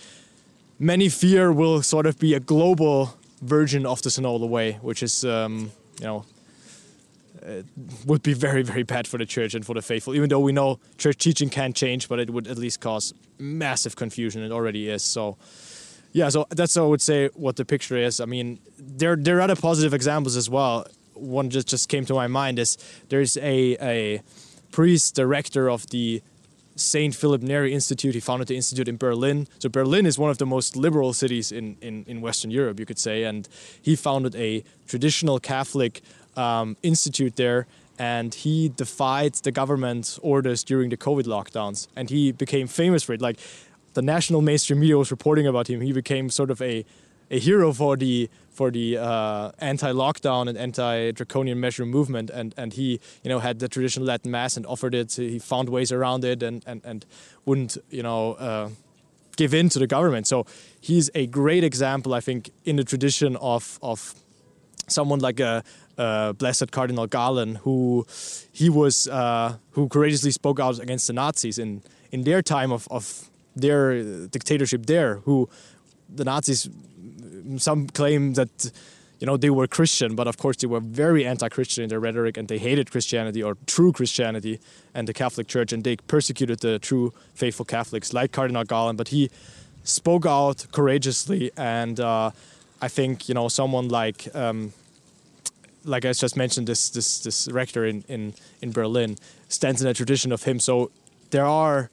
many 0.80 1.10
fear 1.10 1.52
will 1.52 1.82
sort 1.84 2.06
of 2.06 2.18
be 2.18 2.34
a 2.34 2.40
global 2.40 3.18
version 3.42 3.86
of 3.86 4.02
the 4.02 4.10
synodal 4.10 4.50
way, 4.50 4.74
which 4.82 5.04
is 5.04 5.24
um, 5.26 5.72
you 6.00 6.06
know 6.06 6.26
uh, 7.46 7.62
would 8.06 8.22
be 8.24 8.34
very, 8.34 8.64
very 8.64 8.84
bad 8.84 9.08
for 9.08 9.18
the 9.18 9.26
church 9.26 9.54
and 9.54 9.66
for 9.66 9.74
the 9.74 9.82
faithful. 9.82 10.16
Even 10.16 10.30
though 10.30 10.40
we 10.40 10.52
know 10.52 10.80
church 10.98 11.18
teaching 11.18 11.50
can 11.50 11.74
change, 11.74 12.10
but 12.10 12.20
it 12.20 12.30
would 12.30 12.48
at 12.48 12.58
least 12.58 12.82
cause 12.82 13.14
massive 13.38 13.96
confusion. 13.96 14.44
It 14.44 14.52
already 14.52 14.90
is. 14.90 15.04
So, 15.04 15.38
yeah. 16.12 16.30
So 16.30 16.46
that's 16.50 16.76
what 16.76 16.84
I 16.84 16.88
would 16.88 17.02
say 17.02 17.30
what 17.36 17.56
the 17.56 17.66
picture 17.66 17.98
is. 17.98 18.20
I 18.20 18.26
mean, 18.26 18.60
there 18.78 19.16
there 19.16 19.38
are 19.38 19.42
other 19.42 19.56
positive 19.56 19.94
examples 19.94 20.36
as 20.36 20.50
well. 20.50 20.86
One 21.14 21.50
just 21.50 21.68
just 21.68 21.90
came 21.90 22.06
to 22.06 22.14
my 22.14 22.28
mind 22.28 22.60
is 22.60 22.78
there's 23.10 23.38
a 23.38 23.78
a 23.82 24.22
priest 24.72 25.16
director 25.16 25.70
of 25.70 25.88
the 25.90 26.22
Saint 26.80 27.14
Philip 27.14 27.42
Neri 27.42 27.74
Institute. 27.74 28.14
He 28.16 28.20
founded 28.20 28.48
the 28.48 28.56
institute 28.56 28.88
in 28.88 28.98
Berlin. 28.98 29.48
So 29.60 29.70
Berlin 29.70 30.06
is 30.06 30.18
one 30.18 30.32
of 30.32 30.38
the 30.38 30.46
most 30.46 30.76
liberal 30.76 31.14
cities 31.14 31.52
in, 31.52 31.78
in, 31.82 32.06
in 32.08 32.22
Western 32.22 32.52
Europe, 32.52 32.80
you 32.80 32.86
could 32.86 33.00
say. 33.00 33.24
And 33.24 33.48
he 33.82 33.96
founded 33.96 34.36
a 34.36 34.64
traditional 34.88 35.40
Catholic 35.40 36.02
um, 36.36 36.78
institute 36.84 37.36
there 37.36 37.68
and 38.00 38.34
he 38.34 38.70
defied 38.70 39.34
the 39.34 39.52
government 39.52 40.18
orders 40.22 40.64
during 40.64 40.90
the 40.90 40.96
COVID 40.96 41.26
lockdowns, 41.26 41.90
and 41.98 42.10
he 42.10 42.32
became 42.32 42.66
famous 42.66 43.04
for 43.04 43.12
it. 43.12 43.22
Like 43.22 43.38
the 43.94 44.02
national 44.02 44.42
mainstream 44.42 44.80
media 44.80 44.98
was 44.98 45.12
reporting 45.12 45.46
about 45.46 45.70
him. 45.70 45.82
He 45.82 45.92
became 45.92 46.30
sort 46.30 46.50
of 46.50 46.62
a, 46.62 46.86
a 47.30 47.40
hero 47.40 47.74
for 47.74 47.98
the 47.98 48.30
for 48.60 48.72
the 48.72 48.98
uh, 48.98 49.52
anti-lockdown 49.60 50.50
and 50.50 50.58
anti-draconian 50.58 51.58
measure 51.66 51.86
movement, 51.86 52.30
and 52.30 52.54
and 52.58 52.74
he 52.74 53.00
you 53.24 53.30
know 53.32 53.40
had 53.40 53.60
the 53.60 53.70
traditional 53.70 54.06
Latin 54.06 54.32
mass 54.32 54.58
and 54.58 54.66
offered 54.66 54.94
it. 54.94 55.14
He 55.14 55.40
found 55.40 55.70
ways 55.70 55.92
around 55.92 56.26
it, 56.26 56.44
and 56.44 56.64
and 56.68 56.82
and 56.84 57.06
wouldn't 57.46 57.78
you 57.90 58.04
know. 58.04 58.22
Uh, 58.34 58.70
give 59.38 59.54
in 59.60 59.70
to 59.70 59.80
the 59.80 59.88
government. 59.88 60.28
So 60.28 60.46
he's 60.82 61.10
a 61.16 61.26
great 61.26 61.64
example, 61.64 62.14
I 62.14 62.20
think, 62.20 62.50
in 62.66 62.76
the 62.76 62.84
tradition 62.84 63.38
of 63.38 63.80
of 63.82 64.14
someone 64.88 65.22
like 65.28 65.40
a, 65.40 65.64
uh, 65.98 66.34
blessed 66.34 66.72
Cardinal 66.72 67.08
Galen, 67.08 67.56
who 67.64 68.06
he 68.52 68.70
was 68.70 69.08
uh, 69.08 69.56
who 69.76 69.88
courageously 69.88 70.32
spoke 70.32 70.60
out 70.66 70.80
against 70.80 71.08
the 71.08 71.14
Nazis 71.14 71.58
in 71.58 71.82
in 72.12 72.24
their 72.24 72.42
time 72.42 72.74
of, 72.74 72.88
of 72.92 73.30
their 73.56 73.84
dictatorship 74.28 74.86
there. 74.86 75.22
Who 75.26 75.48
the 76.16 76.24
Nazis, 76.24 76.70
some 77.58 77.88
claim 77.88 78.34
that 78.34 78.72
you 79.20 79.26
know 79.28 79.38
they 79.38 79.50
were 79.50 79.68
Christian, 79.68 80.16
but 80.16 80.28
of 80.28 80.38
course 80.38 80.58
they 80.58 80.68
were 80.68 80.80
very 80.80 81.26
anti-Christian 81.26 81.84
in 81.84 81.90
their 81.90 82.00
rhetoric, 82.00 82.38
and 82.38 82.48
they 82.48 82.58
hated 82.58 82.92
Christianity 82.92 83.44
or 83.44 83.58
true 83.66 83.92
Christianity 83.92 84.60
and 84.94 85.08
the 85.08 85.14
Catholic 85.14 85.48
Church, 85.48 85.74
and 85.74 85.84
they 85.84 85.98
persecuted 85.98 86.60
the 86.60 86.80
true 86.80 87.14
faithful 87.34 87.66
Catholics 87.66 88.14
like 88.14 88.32
Cardinal 88.32 88.64
Galen. 88.64 88.96
But 88.96 89.10
he 89.10 89.30
spoke 89.84 90.26
out 90.26 90.66
courageously, 90.72 91.52
and 91.58 92.00
uh, 92.00 92.32
I 92.82 92.88
think 92.88 93.28
you 93.28 93.36
know 93.36 93.48
someone 93.48 93.90
like. 93.90 94.34
Um, 94.36 94.74
like 95.86 96.04
I 96.04 96.12
just 96.12 96.36
mentioned, 96.36 96.68
this 96.68 96.90
this 96.90 97.22
this 97.22 97.48
rector 97.48 97.86
in, 97.86 98.04
in, 98.10 98.34
in 98.62 98.72
Berlin 98.72 99.18
stands 99.48 99.82
in 99.82 99.88
a 99.88 99.94
tradition 99.94 100.32
of 100.34 100.44
him. 100.44 100.60
So 100.60 100.92
there 101.32 101.46
are 101.46 101.90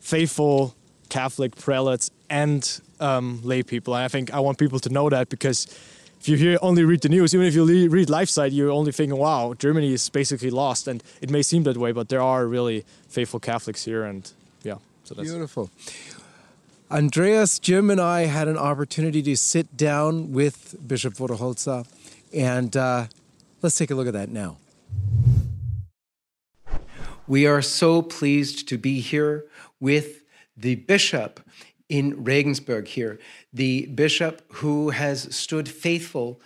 faithful 0.00 0.74
Catholic 1.10 1.54
prelates 1.56 2.10
and 2.30 2.80
um, 3.00 3.40
lay 3.42 3.62
people. 3.62 3.94
And 3.94 4.04
I 4.04 4.08
think 4.08 4.32
I 4.32 4.40
want 4.40 4.58
people 4.58 4.78
to 4.80 4.88
know 4.88 5.08
that 5.10 5.28
because 5.28 5.66
if 6.20 6.28
you 6.28 6.36
hear 6.36 6.58
only 6.60 6.84
read 6.84 7.00
the 7.00 7.08
news, 7.08 7.34
even 7.34 7.46
if 7.46 7.54
you 7.54 7.64
read 7.88 8.08
LifeSite, 8.08 8.52
you're 8.52 8.70
only 8.70 8.92
thinking, 8.92 9.18
"Wow, 9.18 9.54
Germany 9.58 9.92
is 9.92 10.08
basically 10.10 10.50
lost," 10.50 10.88
and 10.88 11.02
it 11.20 11.30
may 11.30 11.42
seem 11.42 11.62
that 11.64 11.76
way, 11.76 11.92
but 11.92 12.08
there 12.08 12.22
are 12.22 12.46
really 12.46 12.84
faithful 13.08 13.40
Catholics 13.40 13.84
here, 13.84 14.04
and 14.04 14.30
yeah, 14.62 14.76
so 15.04 15.14
that's 15.14 15.30
beautiful. 15.30 15.70
Andreas, 16.90 17.60
Jim, 17.60 17.88
and 17.88 18.00
I 18.00 18.22
had 18.22 18.48
an 18.48 18.58
opportunity 18.58 19.22
to 19.22 19.36
sit 19.36 19.76
down 19.76 20.32
with 20.32 20.74
Bishop 20.86 21.14
Voderholzer 21.14 21.86
and 22.32 22.76
uh, 22.76 23.06
let's 23.62 23.76
take 23.76 23.90
a 23.90 23.94
look 23.94 24.06
at 24.06 24.12
that 24.12 24.28
now. 24.28 24.56
We 27.26 27.46
are 27.46 27.62
so 27.62 28.02
pleased 28.02 28.68
to 28.68 28.78
be 28.78 29.00
here 29.00 29.46
with 29.78 30.22
the 30.56 30.74
bishop 30.74 31.40
in 31.90 32.22
Regensburg 32.22 32.86
here, 32.86 33.18
the 33.52 33.86
bishop 33.86 34.42
who 34.54 34.90
has 34.90 35.34
stood 35.34 35.68
faithful, 35.68 36.40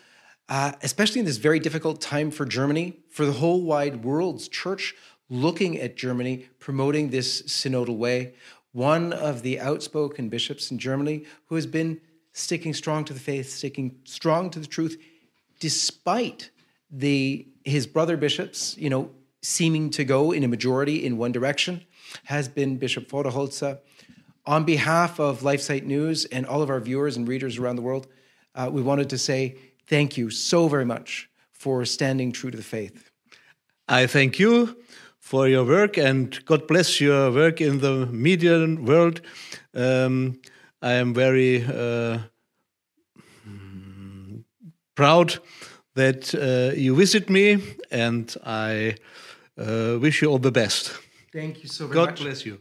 uh, 0.49 0.73
especially 0.83 1.21
in 1.21 1.27
this 1.27 1.37
very 1.37 1.61
difficult 1.61 2.01
time 2.01 2.31
for 2.31 2.47
Germany, 2.47 2.99
for 3.11 3.27
the 3.27 3.33
whole 3.33 3.63
wide 3.63 4.05
world's 4.05 4.49
church 4.49 4.95
looking 5.29 5.79
at 5.79 5.97
Germany, 5.97 6.47
promoting 6.59 7.11
this 7.11 7.43
synodal 7.43 7.97
way. 7.97 8.35
One 8.73 9.13
of 9.13 9.43
the 9.43 9.61
outspoken 9.61 10.31
bishops 10.31 10.71
in 10.71 10.79
Germany 10.79 11.25
who 11.47 11.55
has 11.55 11.67
been 11.67 12.01
sticking 12.33 12.73
strong 12.73 13.05
to 13.05 13.13
the 13.13 13.21
faith, 13.21 13.51
sticking 13.51 13.97
strong 14.05 14.51
to 14.51 14.59
the 14.59 14.67
truth, 14.67 15.01
despite 15.61 16.51
the 16.91 17.47
his 17.65 17.87
brother 17.87 18.17
bishops, 18.17 18.77
you 18.79 18.91
know, 18.91 19.11
seeming 19.43 19.91
to 19.91 20.05
go 20.05 20.33
in 20.33 20.43
a 20.43 20.49
majority 20.49 21.05
in 21.05 21.19
one 21.19 21.33
direction, 21.33 21.85
has 22.25 22.49
been 22.49 22.77
Bishop 22.77 23.09
Voderholzer. 23.09 23.79
On 24.47 24.65
behalf 24.65 25.19
of 25.19 25.41
LifeSite 25.41 25.85
News 25.85 26.27
and 26.27 26.45
all 26.47 26.61
of 26.61 26.69
our 26.71 26.81
viewers 26.81 27.17
and 27.17 27.27
readers 27.27 27.59
around 27.59 27.77
the 27.77 27.83
world, 27.83 28.07
uh, 28.55 28.69
we 28.71 28.83
wanted 28.83 29.09
to 29.11 29.19
say 29.19 29.57
thank 29.87 30.17
you 30.17 30.31
so 30.31 30.69
very 30.69 30.85
much 30.85 31.31
for 31.51 31.85
standing 31.85 32.31
true 32.33 32.51
to 32.51 32.57
the 32.57 32.63
faith. 32.63 33.11
I 33.89 34.07
thank 34.07 34.39
you 34.39 34.77
for 35.19 35.49
your 35.49 35.65
work 35.65 35.97
and 35.97 36.45
God 36.45 36.67
bless 36.67 37.01
your 37.01 37.31
work 37.33 37.61
in 37.61 37.81
the 37.81 38.07
media 38.07 38.67
world. 38.77 39.23
Um, 39.75 40.41
I 40.83 40.93
am 40.93 41.15
very 41.15 41.65
uh, 41.65 42.19
proud 44.95 45.39
that 45.95 46.35
uh, 46.35 46.77
you 46.77 46.95
visit 46.95 47.31
me, 47.31 47.63
and 47.91 48.35
I 48.45 48.97
uh, 49.57 49.99
wish 50.01 50.23
you 50.23 50.29
all 50.29 50.39
the 50.39 50.51
best. 50.51 50.93
Thank 51.33 51.63
you 51.63 51.69
so 51.69 51.87
very 51.87 51.95
God 51.95 52.11
much. 52.11 52.19
God 52.19 52.25
bless 52.25 52.47
you. 52.47 52.61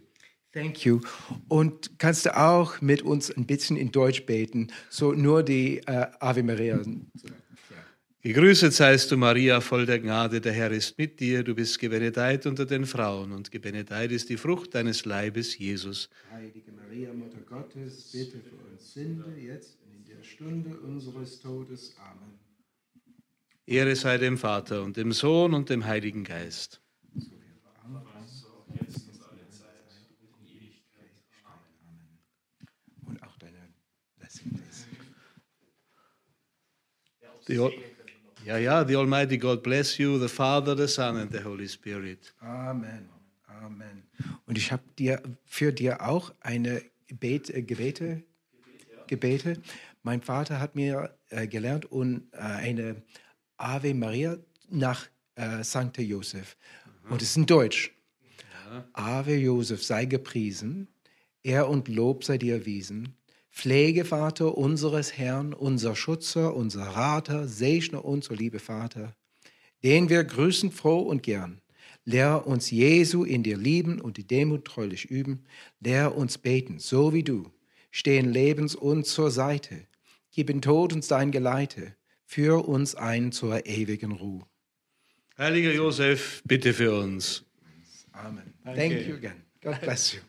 Thank 0.53 0.85
you. 0.85 1.01
Und 1.47 1.97
kannst 1.97 2.25
du 2.25 2.37
auch 2.37 2.79
mit 2.79 3.01
uns 3.01 3.31
ein 3.31 3.45
bisschen 3.45 3.75
in 3.75 3.91
Deutsch 3.91 4.25
beten? 4.25 4.67
So 4.89 5.11
nur 5.13 5.43
die 5.43 5.79
äh, 5.79 6.07
Ave 6.19 6.43
Maria. 6.43 6.79
Gegrüßet 8.25 8.71
seist 8.71 9.11
du, 9.11 9.17
Maria, 9.17 9.59
voll 9.59 9.85
der 9.85 9.99
Gnade, 9.99 10.39
der 10.39 10.53
Herr 10.53 10.71
ist 10.71 10.97
mit 10.97 11.19
dir. 11.19 11.43
Du 11.43 11.55
bist 11.55 11.77
gebenedeit 11.77 12.45
unter 12.45 12.65
den 12.65 12.85
Frauen 12.85 13.33
und 13.33 13.51
gebenedeit 13.51 14.13
ist 14.13 14.29
die 14.29 14.37
Frucht 14.37 14.75
deines 14.75 15.03
Leibes, 15.03 15.57
Jesus. 15.57 16.09
Heilige 16.31 16.71
Maria, 16.71 17.11
Mutter 17.11 17.41
Gottes, 17.41 18.11
bitte 18.13 18.39
für 18.39 18.55
uns 18.71 18.93
Sünde, 18.93 19.25
jetzt 19.37 19.77
und 19.83 19.93
in 19.93 20.05
der 20.05 20.23
Stunde 20.23 20.69
unseres 20.79 21.41
Todes. 21.41 21.97
Amen. 21.99 22.39
Ehre 23.65 23.93
sei 23.93 24.17
dem 24.17 24.37
Vater 24.37 24.83
und 24.83 24.95
dem 24.95 25.11
Sohn 25.11 25.53
und 25.53 25.69
dem 25.69 25.85
Heiligen 25.85 26.23
Geist. 26.23 26.81
Und 33.05 33.21
auch 33.21 33.35
deine 33.35 33.67
Blessing. 34.17 34.63
Ja, 38.45 38.57
ja, 38.57 38.85
the 38.85 38.95
Almighty 38.95 39.37
God 39.37 39.63
bless 39.63 39.97
you, 39.97 40.19
the 40.19 40.27
Father, 40.27 40.75
the 40.75 40.87
Son 40.87 41.17
and 41.17 41.31
the 41.31 41.43
Holy 41.43 41.67
Spirit. 41.67 42.33
Amen. 42.41 43.09
Amen. 43.47 44.03
Und 44.45 44.57
ich 44.57 44.71
habe 44.71 44.83
dir 44.97 45.21
für 45.45 45.71
dir 45.71 46.01
auch 46.01 46.33
eine 46.41 46.81
Bet, 47.07 47.49
äh, 47.49 47.61
Gebete, 47.61 48.23
Gebete. 49.07 49.61
Mein 50.01 50.21
Vater 50.21 50.59
hat 50.59 50.75
mir 50.75 51.17
äh, 51.29 51.47
gelernt 51.47 51.85
und 51.85 52.27
äh, 52.33 52.37
eine 52.37 53.03
Ave 53.57 53.93
Maria 53.93 54.37
nach 54.69 55.07
äh, 55.35 55.63
St. 55.63 55.97
Josef. 55.97 56.57
Und 57.09 57.21
es 57.21 57.29
ist 57.29 57.37
in 57.37 57.45
Deutsch. 57.45 57.93
Ja. 58.69 58.85
Ave 58.93 59.35
Josef 59.35 59.83
sei 59.83 60.05
gepriesen, 60.05 60.87
er 61.43 61.69
und 61.69 61.87
Lob 61.87 62.23
sei 62.23 62.37
dir 62.37 62.55
erwiesen. 62.55 63.15
Pflegevater 63.53 64.57
unseres 64.57 65.17
Herrn, 65.17 65.53
unser 65.53 65.95
Schutzer, 65.95 66.55
unser 66.55 66.83
Rater, 66.83 67.47
segne 67.47 68.01
uns, 68.01 68.29
o 68.31 68.33
liebe 68.33 68.59
Vater, 68.59 69.15
den 69.83 70.09
wir 70.09 70.23
grüßen 70.23 70.71
froh 70.71 70.99
und 70.99 71.23
gern. 71.23 71.61
Lehr 72.03 72.47
uns 72.47 72.71
Jesu 72.71 73.23
in 73.23 73.43
dir 73.43 73.57
lieben 73.57 74.01
und 74.01 74.17
die 74.17 74.27
Demut 74.27 74.65
treulich 74.65 75.05
üben. 75.05 75.45
Lehr 75.79 76.17
uns 76.17 76.37
beten, 76.37 76.79
so 76.79 77.13
wie 77.13 77.23
du. 77.23 77.51
Stehen 77.91 78.29
lebens 78.33 78.75
uns 78.75 79.13
zur 79.13 79.31
Seite. 79.31 79.87
Gib 80.31 80.49
in 80.49 80.61
Tod 80.61 80.91
uns 80.91 81.07
dein 81.07 81.31
Geleite 81.31 81.95
führ 82.33 82.67
uns 82.67 82.95
ein 82.95 83.31
zur 83.31 83.65
ewigen 83.67 84.11
Ruhe. 84.11 84.43
Heiliger 85.37 85.71
Josef, 85.71 86.41
bitte 86.45 86.73
für 86.73 86.91
uns. 86.99 87.45
Amen. 88.11 88.53
Thank, 88.63 88.77
Thank 88.77 89.07
you 89.07 89.15
again. 89.15 89.43
God 89.61 89.79
bless 89.81 90.13
you. 90.13 90.21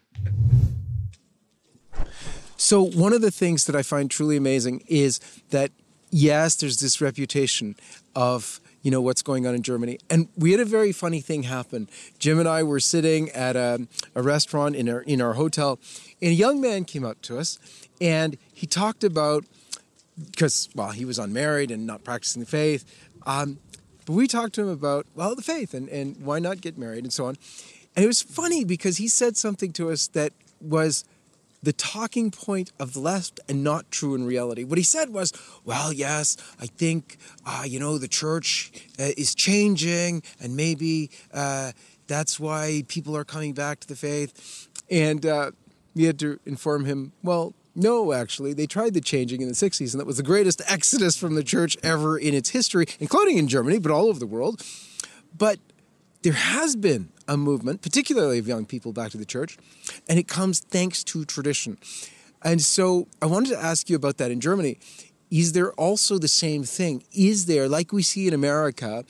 So, 2.65 2.83
one 2.83 3.13
of 3.13 3.21
the 3.21 3.31
things 3.31 3.67
that 3.67 3.77
I 3.77 3.83
find 3.83 4.11
truly 4.11 4.39
amazing 4.39 4.85
is 4.87 5.21
that, 5.51 5.71
yes, 6.11 6.55
there's 6.55 6.81
this 6.81 6.99
reputation 6.99 7.77
of 8.17 8.59
you 8.81 8.91
know 8.91 9.03
what's 9.03 9.21
going 9.21 9.47
on 9.47 9.55
in 9.55 9.63
Germany. 9.63 9.99
And 10.09 10.29
we 10.35 10.53
had 10.53 10.61
a 10.61 10.65
very 10.65 10.91
funny 10.91 11.21
thing 11.21 11.43
happen. 11.43 11.91
Jim 12.19 12.39
and 12.39 12.49
I 12.49 12.63
were 12.63 12.81
sitting 12.81 13.29
at 13.33 13.55
a, 13.55 13.87
a, 14.15 14.23
restaurant 14.23 14.77
in 14.77 14.89
our 14.89 15.03
in 15.03 15.21
our 15.21 15.35
hotel, 15.35 15.79
and 16.23 16.31
a 16.31 16.35
young 16.35 16.59
man 16.59 16.87
came 16.87 17.05
up 17.05 17.21
to 17.23 17.39
us, 17.39 17.59
and 18.01 18.39
he 18.55 18.67
talked 18.67 19.05
about 19.05 19.45
because 20.31 20.71
well 20.75 20.93
he 20.93 21.05
was 21.05 21.19
unmarried 21.19 21.71
and 21.71 21.87
not 21.87 22.03
practicing 22.03 22.41
the 22.41 22.49
faith. 22.49 22.87
Um, 23.27 23.59
but 24.07 24.15
we 24.15 24.27
talked 24.27 24.55
to 24.55 24.63
him 24.63 24.71
about 24.71 25.05
well 25.15 25.35
the 25.35 25.43
faith 25.43 25.75
and, 25.75 25.87
and 25.91 26.17
why 26.17 26.39
not 26.39 26.63
get 26.63 26.79
married 26.79 27.05
and 27.05 27.13
so 27.13 27.27
on. 27.27 27.37
And 27.95 28.07
it 28.07 28.09
was 28.09 28.23
funny 28.23 28.65
because 28.65 28.97
he 28.97 29.07
said 29.07 29.37
something 29.37 29.71
to 29.75 29.91
us 29.91 30.07
that 30.09 30.33
was 30.63 31.05
the 31.65 31.73
talking 31.73 32.31
point 32.31 32.73
of 32.79 32.93
the 32.93 33.01
left 33.01 33.41
and 33.49 33.65
not 33.65 33.91
true 33.91 34.15
in 34.15 34.25
reality. 34.25 34.65
What 34.65 34.79
he 34.79 34.85
said 34.85 35.11
was, 35.11 35.33
well, 35.65 35.93
yes, 35.93 36.37
I 36.61 36.67
think, 36.67 37.17
uh, 37.47 37.65
you 37.67 37.81
know, 37.81 37.99
the 37.99 38.09
church 38.09 38.71
uh, 38.99 39.11
is 39.17 39.35
changing 39.35 40.23
and 40.41 40.57
maybe 40.57 41.11
uh, 41.33 41.73
that's 42.07 42.39
why 42.39 42.85
people 42.89 43.17
are 43.17 43.25
coming 43.25 43.55
back 43.55 43.81
to 43.81 43.89
the 43.89 43.97
faith. 43.97 44.69
And 44.91 45.25
uh, 45.25 45.53
we 45.95 46.05
had 46.05 46.19
to 46.19 46.39
inform 46.45 46.85
him, 46.85 47.13
well, 47.23 47.55
no, 47.75 48.13
actually, 48.13 48.53
they 48.53 48.67
tried 48.67 48.95
the 48.95 49.01
changing 49.01 49.41
in 49.41 49.49
the 49.49 49.55
60s, 49.55 49.93
and 49.93 50.01
that 50.01 50.07
was 50.07 50.19
the 50.19 50.23
greatest 50.23 50.63
exodus 50.69 51.17
from 51.17 51.35
the 51.35 51.43
church 51.43 51.77
ever 51.83 52.17
in 52.17 52.35
its 52.35 52.51
history, 52.51 52.87
including 53.01 53.39
in 53.39 53.49
Germany, 53.49 53.79
but 53.79 53.91
all 53.91 54.07
over 54.07 54.21
the 54.21 54.27
world. 54.27 54.65
But 55.37 55.59
there 56.23 56.35
has 56.35 56.77
been 56.77 57.11
a 57.29 57.37
movement, 57.37 57.83
particularly 57.83 58.39
of 58.39 58.47
young 58.47 58.67
people 58.67 58.93
back 58.93 59.11
to 59.13 59.19
the 59.19 59.25
church, 59.25 59.57
and 60.09 60.19
it 60.19 60.29
comes 60.29 60.61
thanks 60.61 61.05
to 61.05 61.25
tradition. 61.25 61.79
And 62.43 62.61
so 62.61 63.09
I 63.23 63.27
wanted 63.27 63.51
to 63.51 63.63
ask 63.63 63.89
you 63.89 63.97
about 63.97 64.19
that 64.19 64.31
in 64.31 64.41
Germany. 64.41 64.79
Is 65.31 65.53
there 65.53 65.73
also 65.73 66.19
the 66.19 66.29
same 66.29 66.65
thing? 66.65 67.03
Is 67.13 67.47
there, 67.47 67.69
like 67.69 67.93
we 67.93 68.03
see 68.03 68.29
in 68.29 68.35
America, 68.35 69.05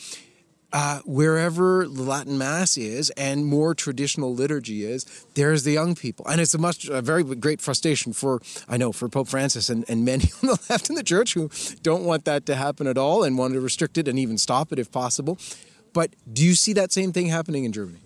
uh, 0.75 0.99
wherever 1.04 1.87
the 1.87 2.02
Latin 2.02 2.37
Mass 2.37 2.76
is 2.76 3.11
and 3.11 3.47
more 3.47 3.76
traditional 3.76 4.35
liturgy 4.35 4.85
is, 4.85 5.04
there's 5.35 5.62
the 5.62 5.71
young 5.71 5.94
people. 5.94 6.26
And 6.26 6.40
it's 6.40 6.52
a 6.52 6.59
much, 6.59 6.88
a 6.88 7.00
very 7.00 7.23
great 7.23 7.61
frustration 7.61 8.12
for, 8.12 8.42
I 8.68 8.76
know, 8.76 8.90
for 8.90 9.09
Pope 9.09 9.28
Francis 9.28 9.71
and, 9.71 9.85
and 9.88 10.04
many 10.04 10.25
on 10.42 10.49
the 10.49 10.59
left 10.68 10.90
in 10.90 10.97
the 10.97 11.04
church 11.04 11.35
who 11.35 11.49
don't 11.83 12.04
want 12.04 12.25
that 12.25 12.44
to 12.47 12.56
happen 12.56 12.88
at 12.88 12.99
all 12.99 13.23
and 13.23 13.38
want 13.38 13.54
to 13.54 13.61
restrict 13.61 13.99
it 13.99 14.09
and 14.09 14.18
even 14.18 14.37
stop 14.37 14.73
it 14.73 14.80
if 14.80 14.90
possible. 14.90 15.38
But 15.92 16.16
do 16.30 16.44
you 16.44 16.54
see 16.56 16.73
that 16.73 16.90
same 16.90 17.12
thing 17.12 17.28
happening 17.28 17.62
in 17.62 17.73
Germany? 17.73 18.00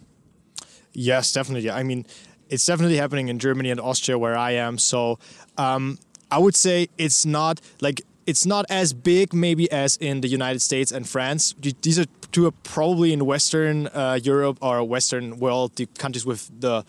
Yes, 0.99 1.33
definitely. 1.33 1.71
I 1.71 1.85
mean, 1.85 2.07
it's 2.49 2.67
definitely 2.67 2.97
happening 2.97 3.29
in 3.29 3.39
Germany 3.39 3.71
and 3.71 3.81
Austria 3.81 4.19
where 4.19 4.37
I 4.37 4.53
am. 4.53 4.79
So 4.79 5.21
um, 5.57 5.99
I 6.29 6.39
would 6.39 6.57
say 6.57 6.89
it's 6.99 7.25
not 7.25 7.61
like 7.81 8.03
it's 8.27 8.45
not 8.45 8.67
as 8.69 8.93
big 8.93 9.33
maybe 9.33 9.71
as 9.71 9.97
in 9.99 10.23
the 10.23 10.29
United 10.29 10.61
States 10.61 10.91
and 10.91 11.09
France. 11.09 11.55
These 11.83 12.01
are 12.01 12.07
two 12.33 12.51
probably 12.65 13.13
in 13.13 13.25
Western 13.27 13.87
uh, 13.87 14.19
Europe 14.21 14.59
or 14.61 14.83
Western 14.83 15.39
world 15.39 15.77
the 15.77 15.87
countries 15.87 16.27
with 16.27 16.51
the 16.61 16.85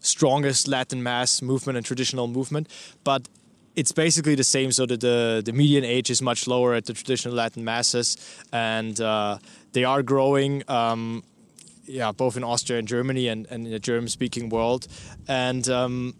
strongest 0.00 0.68
Latin 0.68 1.02
mass 1.02 1.40
movement 1.40 1.78
and 1.78 1.86
traditional 1.86 2.28
movement, 2.28 2.68
but 3.02 3.28
it's 3.76 3.92
basically 3.92 4.34
the 4.34 4.44
same. 4.44 4.72
So 4.72 4.84
that 4.84 5.00
the 5.00 5.42
the 5.42 5.54
median 5.54 5.84
age 5.84 6.10
is 6.10 6.20
much 6.20 6.46
lower 6.46 6.74
at 6.74 6.84
the 6.84 6.92
traditional 6.92 7.34
Latin 7.34 7.64
masses, 7.64 8.16
and 8.52 9.00
uh, 9.00 9.38
they 9.72 9.84
are 9.84 10.02
growing. 10.02 10.62
Um, 10.68 11.22
yeah, 11.88 12.12
both 12.12 12.36
in 12.36 12.44
Austria 12.44 12.78
and 12.78 12.86
Germany 12.86 13.28
and, 13.28 13.46
and 13.50 13.66
in 13.66 13.72
the 13.72 13.78
German 13.78 14.08
speaking 14.08 14.48
world. 14.48 14.86
And 15.26 15.68
um, 15.68 16.14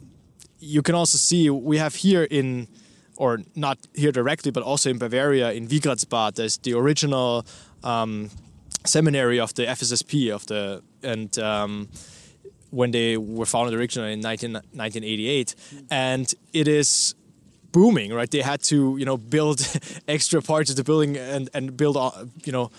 you 0.59 0.83
can 0.83 0.95
also 0.95 1.19
see 1.19 1.51
we 1.51 1.79
have 1.79 1.95
here 1.95 2.25
in, 2.25 2.69
or 3.17 3.41
not 3.55 3.79
here 3.95 4.13
directly, 4.13 4.51
but 4.51 4.63
also 4.63 4.91
in 4.91 4.99
Bavaria, 4.99 5.53
in 5.53 5.69
Wigratzbad, 5.69 6.35
there's 6.35 6.59
the 6.59 6.75
original 6.75 7.47
um, 7.85 8.31
seminary 8.85 9.39
of 9.39 9.55
the 9.55 9.65
FSSP 9.67 10.33
of 10.35 10.47
the, 10.47 10.83
and 11.03 11.39
um, 11.39 11.89
when 12.71 12.91
they 12.91 13.17
were 13.17 13.47
founded 13.47 13.79
originally 13.79 14.13
in 14.13 14.21
19, 14.21 14.53
1988. 14.53 15.55
And 15.91 16.33
it 16.53 16.69
is 16.69 17.15
booming, 17.73 18.13
right? 18.13 18.31
They 18.31 18.41
had 18.41 18.63
to, 18.65 18.97
you 18.97 19.05
know, 19.05 19.17
build 19.17 19.61
extra 20.09 20.41
parts 20.43 20.71
of 20.71 20.77
the 20.77 20.85
building 20.85 21.17
and, 21.17 21.49
and 21.55 21.77
build, 21.77 21.97
uh, 21.97 22.11
you 22.45 22.53
know, 22.53 22.71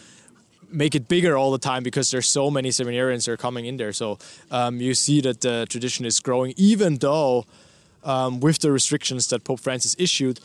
make 0.71 0.95
it 0.95 1.07
bigger 1.07 1.37
all 1.37 1.51
the 1.51 1.59
time 1.59 1.83
because 1.83 2.11
there's 2.11 2.27
so 2.27 2.49
many 2.49 2.69
seminarians 2.69 3.25
that 3.25 3.31
are 3.31 3.37
coming 3.37 3.65
in 3.65 3.77
there. 3.77 3.93
So 3.93 4.17
um, 4.51 4.79
you 4.79 4.93
see 4.93 5.21
that 5.21 5.41
the 5.41 5.65
tradition 5.69 6.05
is 6.05 6.19
growing, 6.19 6.53
even 6.57 6.97
though 6.97 7.45
um, 8.03 8.39
with 8.39 8.59
the 8.59 8.71
restrictions 8.71 9.27
that 9.27 9.43
Pope 9.43 9.59
Francis 9.59 9.95
issued, 9.99 10.39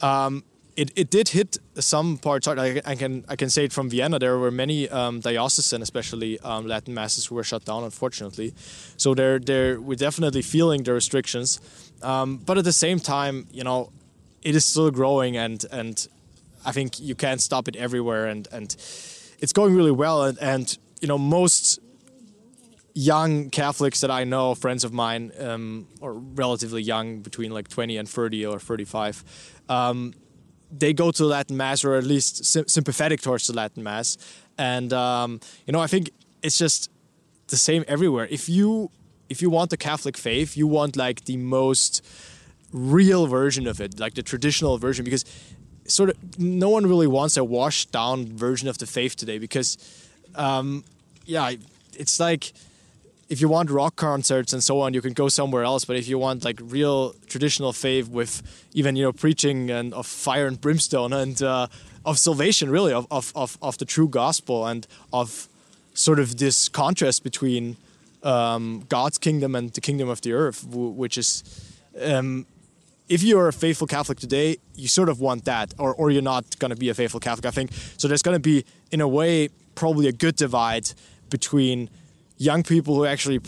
um, 0.00 0.44
it, 0.76 0.92
it 0.94 1.10
did 1.10 1.30
hit 1.30 1.58
some 1.74 2.18
parts. 2.18 2.46
I, 2.46 2.80
I, 2.86 2.94
can 2.94 3.24
I 3.28 3.34
can 3.34 3.50
say 3.50 3.64
it 3.64 3.72
from 3.72 3.90
Vienna. 3.90 4.20
There 4.20 4.38
were 4.38 4.52
many 4.52 4.88
um, 4.88 5.18
diocesan, 5.18 5.82
especially 5.82 6.38
um, 6.40 6.68
Latin 6.68 6.94
masses, 6.94 7.26
who 7.26 7.34
were 7.34 7.42
shut 7.42 7.64
down, 7.64 7.82
unfortunately. 7.82 8.54
So 8.96 9.12
they're 9.12 9.40
they're 9.40 9.80
we're 9.80 9.96
definitely 9.96 10.42
feeling 10.42 10.84
the 10.84 10.92
restrictions, 10.92 11.60
um, 12.00 12.36
but 12.36 12.58
at 12.58 12.64
the 12.64 12.72
same 12.72 13.00
time, 13.00 13.48
you 13.50 13.64
know, 13.64 13.90
it 14.42 14.54
is 14.54 14.64
still 14.64 14.92
growing, 14.92 15.36
and 15.36 15.64
and 15.72 16.06
I 16.64 16.70
think 16.70 17.00
you 17.00 17.16
can't 17.16 17.40
stop 17.40 17.66
it 17.66 17.74
everywhere, 17.74 18.26
and 18.26 18.46
and 18.52 18.76
it's 19.38 19.52
going 19.52 19.74
really 19.74 19.90
well. 19.90 20.24
And, 20.24 20.38
and 20.38 20.78
you 21.00 21.08
know, 21.08 21.18
most 21.18 21.78
young 22.94 23.50
Catholics 23.50 24.00
that 24.00 24.10
I 24.10 24.24
know, 24.24 24.54
friends 24.54 24.84
of 24.84 24.92
mine, 24.92 25.32
um, 25.38 25.86
or 26.00 26.14
relatively 26.14 26.82
young, 26.82 27.20
between 27.20 27.52
like 27.52 27.68
20 27.68 27.96
and 27.96 28.08
30 28.08 28.46
or 28.46 28.58
35, 28.58 29.24
um, 29.68 30.14
they 30.70 30.92
go 30.92 31.10
to 31.12 31.24
Latin 31.24 31.56
Mass 31.56 31.84
or 31.84 31.94
at 31.94 32.04
least 32.04 32.44
sympathetic 32.44 33.20
towards 33.22 33.46
the 33.46 33.54
Latin 33.54 33.82
Mass. 33.82 34.18
And, 34.58 34.92
um, 34.92 35.40
you 35.66 35.72
know, 35.72 35.80
I 35.80 35.86
think 35.86 36.10
it's 36.42 36.58
just 36.58 36.90
the 37.46 37.56
same 37.56 37.84
everywhere. 37.88 38.26
If 38.30 38.48
you 38.48 38.90
if 39.28 39.42
you 39.42 39.50
want 39.50 39.70
the 39.70 39.76
Catholic 39.76 40.16
faith, 40.16 40.56
you 40.56 40.66
want 40.66 40.96
like 40.96 41.24
the 41.26 41.36
most 41.36 42.04
real 42.72 43.26
version 43.26 43.66
of 43.66 43.80
it, 43.80 43.98
like 43.98 44.14
the 44.14 44.22
traditional 44.22 44.78
version, 44.78 45.04
because 45.04 45.24
sort 45.88 46.10
of 46.10 46.38
no 46.38 46.68
one 46.68 46.86
really 46.86 47.06
wants 47.06 47.36
a 47.36 47.42
washed 47.42 47.90
down 47.90 48.26
version 48.26 48.68
of 48.68 48.78
the 48.78 48.86
faith 48.86 49.16
today 49.16 49.38
because 49.38 49.76
um, 50.36 50.84
yeah 51.24 51.50
it's 51.94 52.20
like 52.20 52.52
if 53.28 53.40
you 53.40 53.48
want 53.48 53.70
rock 53.70 53.96
concerts 53.96 54.52
and 54.52 54.62
so 54.62 54.80
on 54.80 54.94
you 54.94 55.00
can 55.00 55.12
go 55.12 55.28
somewhere 55.28 55.64
else 55.64 55.84
but 55.84 55.96
if 55.96 56.06
you 56.08 56.18
want 56.18 56.44
like 56.44 56.60
real 56.62 57.14
traditional 57.26 57.72
faith 57.72 58.08
with 58.08 58.42
even 58.74 58.96
you 58.96 59.02
know 59.02 59.12
preaching 59.12 59.70
and 59.70 59.92
of 59.94 60.06
fire 60.06 60.46
and 60.46 60.60
brimstone 60.60 61.12
and 61.12 61.42
uh, 61.42 61.66
of 62.04 62.18
salvation 62.18 62.70
really 62.70 62.92
of, 62.92 63.06
of, 63.10 63.32
of, 63.34 63.58
of 63.60 63.78
the 63.78 63.84
true 63.84 64.08
gospel 64.08 64.66
and 64.66 64.86
of 65.12 65.48
sort 65.94 66.18
of 66.18 66.36
this 66.38 66.68
contrast 66.68 67.24
between 67.24 67.76
um, 68.22 68.84
God's 68.88 69.18
kingdom 69.18 69.54
and 69.54 69.72
the 69.72 69.80
kingdom 69.80 70.08
of 70.08 70.20
the 70.20 70.32
earth 70.32 70.64
which 70.66 71.16
is 71.16 71.42
um, 72.02 72.46
if 73.08 73.22
you're 73.22 73.48
a 73.48 73.52
faithful 73.52 73.86
Catholic 73.86 74.18
today, 74.18 74.58
you 74.74 74.88
sort 74.88 75.08
of 75.08 75.20
want 75.20 75.44
that, 75.46 75.74
or, 75.78 75.94
or 75.94 76.10
you're 76.10 76.22
not 76.22 76.58
going 76.58 76.70
to 76.70 76.76
be 76.76 76.88
a 76.88 76.94
faithful 76.94 77.20
Catholic, 77.20 77.46
I 77.46 77.50
think. 77.50 77.72
So 77.96 78.08
there's 78.08 78.22
going 78.22 78.36
to 78.36 78.40
be, 78.40 78.64
in 78.90 79.00
a 79.00 79.08
way, 79.08 79.48
probably 79.74 80.08
a 80.08 80.12
good 80.12 80.36
divide 80.36 80.90
between 81.30 81.90
young 82.36 82.62
people 82.62 82.94
who 82.94 83.04
actually 83.04 83.40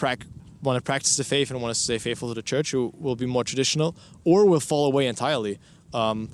want 0.62 0.76
to 0.76 0.82
practice 0.82 1.16
the 1.16 1.24
faith 1.24 1.50
and 1.50 1.60
want 1.62 1.74
to 1.74 1.80
stay 1.80 1.98
faithful 1.98 2.28
to 2.28 2.34
the 2.34 2.42
church, 2.42 2.70
who 2.70 2.92
will 2.98 3.16
be 3.16 3.26
more 3.26 3.44
traditional, 3.44 3.94
or 4.24 4.46
will 4.46 4.60
fall 4.60 4.86
away 4.86 5.06
entirely. 5.06 5.58
Um, 5.92 6.28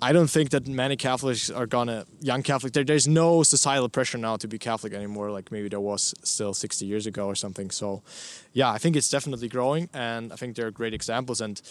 I 0.00 0.12
don't 0.12 0.28
think 0.28 0.50
that 0.50 0.68
many 0.68 0.94
Catholics 0.94 1.48
are 1.48 1.64
gonna 1.64 2.04
young 2.20 2.42
Catholic. 2.42 2.74
There, 2.74 2.84
there's 2.84 3.08
no 3.08 3.42
societal 3.42 3.88
pressure 3.88 4.18
now 4.18 4.36
to 4.36 4.46
be 4.46 4.58
Catholic 4.58 4.92
anymore, 4.92 5.30
like 5.30 5.50
maybe 5.50 5.70
there 5.70 5.80
was 5.80 6.14
still 6.22 6.52
60 6.52 6.84
years 6.84 7.06
ago 7.06 7.26
or 7.26 7.34
something. 7.34 7.70
So, 7.70 8.02
yeah, 8.52 8.70
I 8.70 8.76
think 8.76 8.94
it's 8.94 9.08
definitely 9.08 9.48
growing, 9.48 9.88
and 9.94 10.34
I 10.34 10.36
think 10.36 10.56
there 10.56 10.66
are 10.66 10.70
great 10.70 10.92
examples. 10.92 11.40
And 11.40 11.62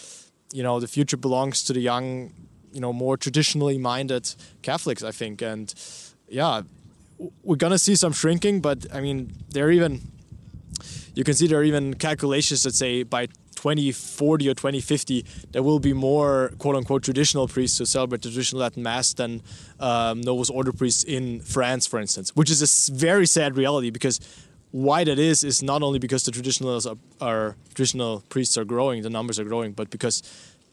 you 0.52 0.62
know 0.62 0.80
the 0.80 0.88
future 0.88 1.16
belongs 1.16 1.62
to 1.64 1.72
the 1.72 1.80
young 1.80 2.32
you 2.72 2.80
know 2.80 2.92
more 2.92 3.16
traditionally 3.16 3.78
minded 3.78 4.34
catholics 4.62 5.02
i 5.02 5.10
think. 5.10 5.42
And 5.42 5.72
yeah 6.28 6.62
we're 7.42 7.56
gonna 7.56 7.78
see 7.78 7.96
some 7.96 8.12
shrinking 8.12 8.60
but 8.60 8.86
i 8.92 9.00
mean 9.00 9.32
there 9.50 9.66
are 9.66 9.70
even 9.70 10.02
you 11.14 11.24
can 11.24 11.34
see 11.34 11.46
there 11.46 11.58
are 11.58 11.64
even 11.64 11.94
calculations 11.94 12.62
that 12.64 12.74
say 12.74 13.02
by 13.02 13.26
2040 13.56 14.50
or 14.50 14.54
2050 14.54 15.24
there 15.52 15.62
will 15.62 15.78
be 15.78 15.94
more 15.94 16.52
quote 16.58 16.76
unquote 16.76 17.02
traditional 17.02 17.48
priests 17.48 17.78
who 17.78 17.86
celebrate 17.86 18.20
traditional 18.20 18.60
latin 18.60 18.82
mass 18.82 19.14
than 19.14 19.40
um, 19.80 20.20
novus 20.20 20.50
ordo 20.50 20.72
priests 20.72 21.02
in 21.04 21.40
france 21.40 21.86
for 21.86 21.98
instance 21.98 22.36
which 22.36 22.50
is 22.50 22.60
a 22.62 22.92
very 22.92 23.26
sad 23.26 23.56
reality 23.56 23.90
because 23.90 24.20
why 24.76 25.04
that 25.04 25.18
is 25.18 25.42
is 25.42 25.62
not 25.62 25.82
only 25.82 25.98
because 25.98 26.24
the 26.24 26.30
traditionals 26.30 26.86
are, 26.86 26.98
are, 27.26 27.56
traditional 27.74 28.22
priests 28.28 28.58
are 28.58 28.64
growing, 28.64 29.02
the 29.02 29.08
numbers 29.08 29.38
are 29.38 29.44
growing, 29.44 29.72
but 29.72 29.88
because 29.88 30.22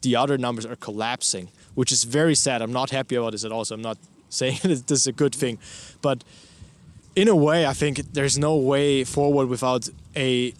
the 0.01 0.13
other 0.13 0.37
numbers 0.37 0.65
are 0.65 0.75
collapsing, 0.75 1.47
which 1.73 1.89
is 1.89 2.03
very 2.03 2.35
sad. 2.35 2.61
I'm 2.61 2.73
not 2.73 2.89
happy 2.89 3.15
about 3.15 3.31
this 3.31 3.45
at 3.45 3.53
all. 3.53 3.63
So 3.63 3.75
I'm 3.75 3.81
not 3.81 3.97
saying 4.29 4.59
that 4.63 4.87
this 4.87 4.99
is 4.99 5.07
a 5.07 5.13
good 5.13 5.33
thing, 5.33 5.57
but 6.01 6.21
in 7.15 7.29
a 7.29 7.35
way, 7.35 7.65
I 7.65 7.71
think 7.71 8.11
there's 8.11 8.37
no 8.37 8.57
way 8.57 9.05
forward 9.05 9.47
without 9.47 9.87
a 10.17 10.53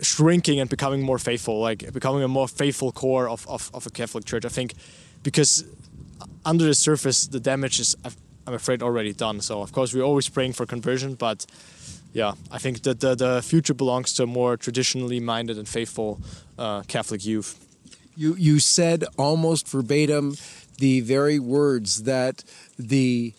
shrinking 0.00 0.58
and 0.58 0.70
becoming 0.70 1.02
more 1.02 1.18
faithful, 1.18 1.60
like 1.60 1.92
becoming 1.92 2.22
a 2.22 2.28
more 2.28 2.48
faithful 2.48 2.92
core 2.92 3.28
of, 3.28 3.46
of, 3.46 3.70
of 3.74 3.86
a 3.86 3.90
Catholic 3.90 4.24
Church. 4.24 4.46
I 4.46 4.48
think 4.48 4.72
because 5.22 5.64
under 6.46 6.64
the 6.64 6.74
surface, 6.74 7.26
the 7.26 7.40
damage 7.40 7.78
is, 7.78 7.94
I'm 8.46 8.54
afraid, 8.54 8.82
already 8.82 9.12
done. 9.12 9.42
So, 9.42 9.60
of 9.60 9.72
course, 9.72 9.92
we're 9.92 10.08
always 10.10 10.30
praying 10.30 10.54
for 10.54 10.64
conversion, 10.64 11.14
but 11.14 11.44
yeah, 12.12 12.32
I 12.50 12.58
think 12.58 12.82
that 12.82 13.00
the, 13.00 13.14
the 13.14 13.42
future 13.42 13.74
belongs 13.74 14.12
to 14.14 14.26
more 14.26 14.56
traditionally 14.56 15.20
minded 15.20 15.58
and 15.58 15.68
faithful 15.68 16.20
uh, 16.58 16.82
Catholic 16.82 17.24
youth. 17.24 17.58
You, 18.16 18.34
you 18.36 18.58
said 18.58 19.04
almost 19.16 19.68
verbatim 19.68 20.36
the 20.78 21.00
very 21.00 21.38
words 21.38 22.02
that 22.04 22.42
the 22.78 23.32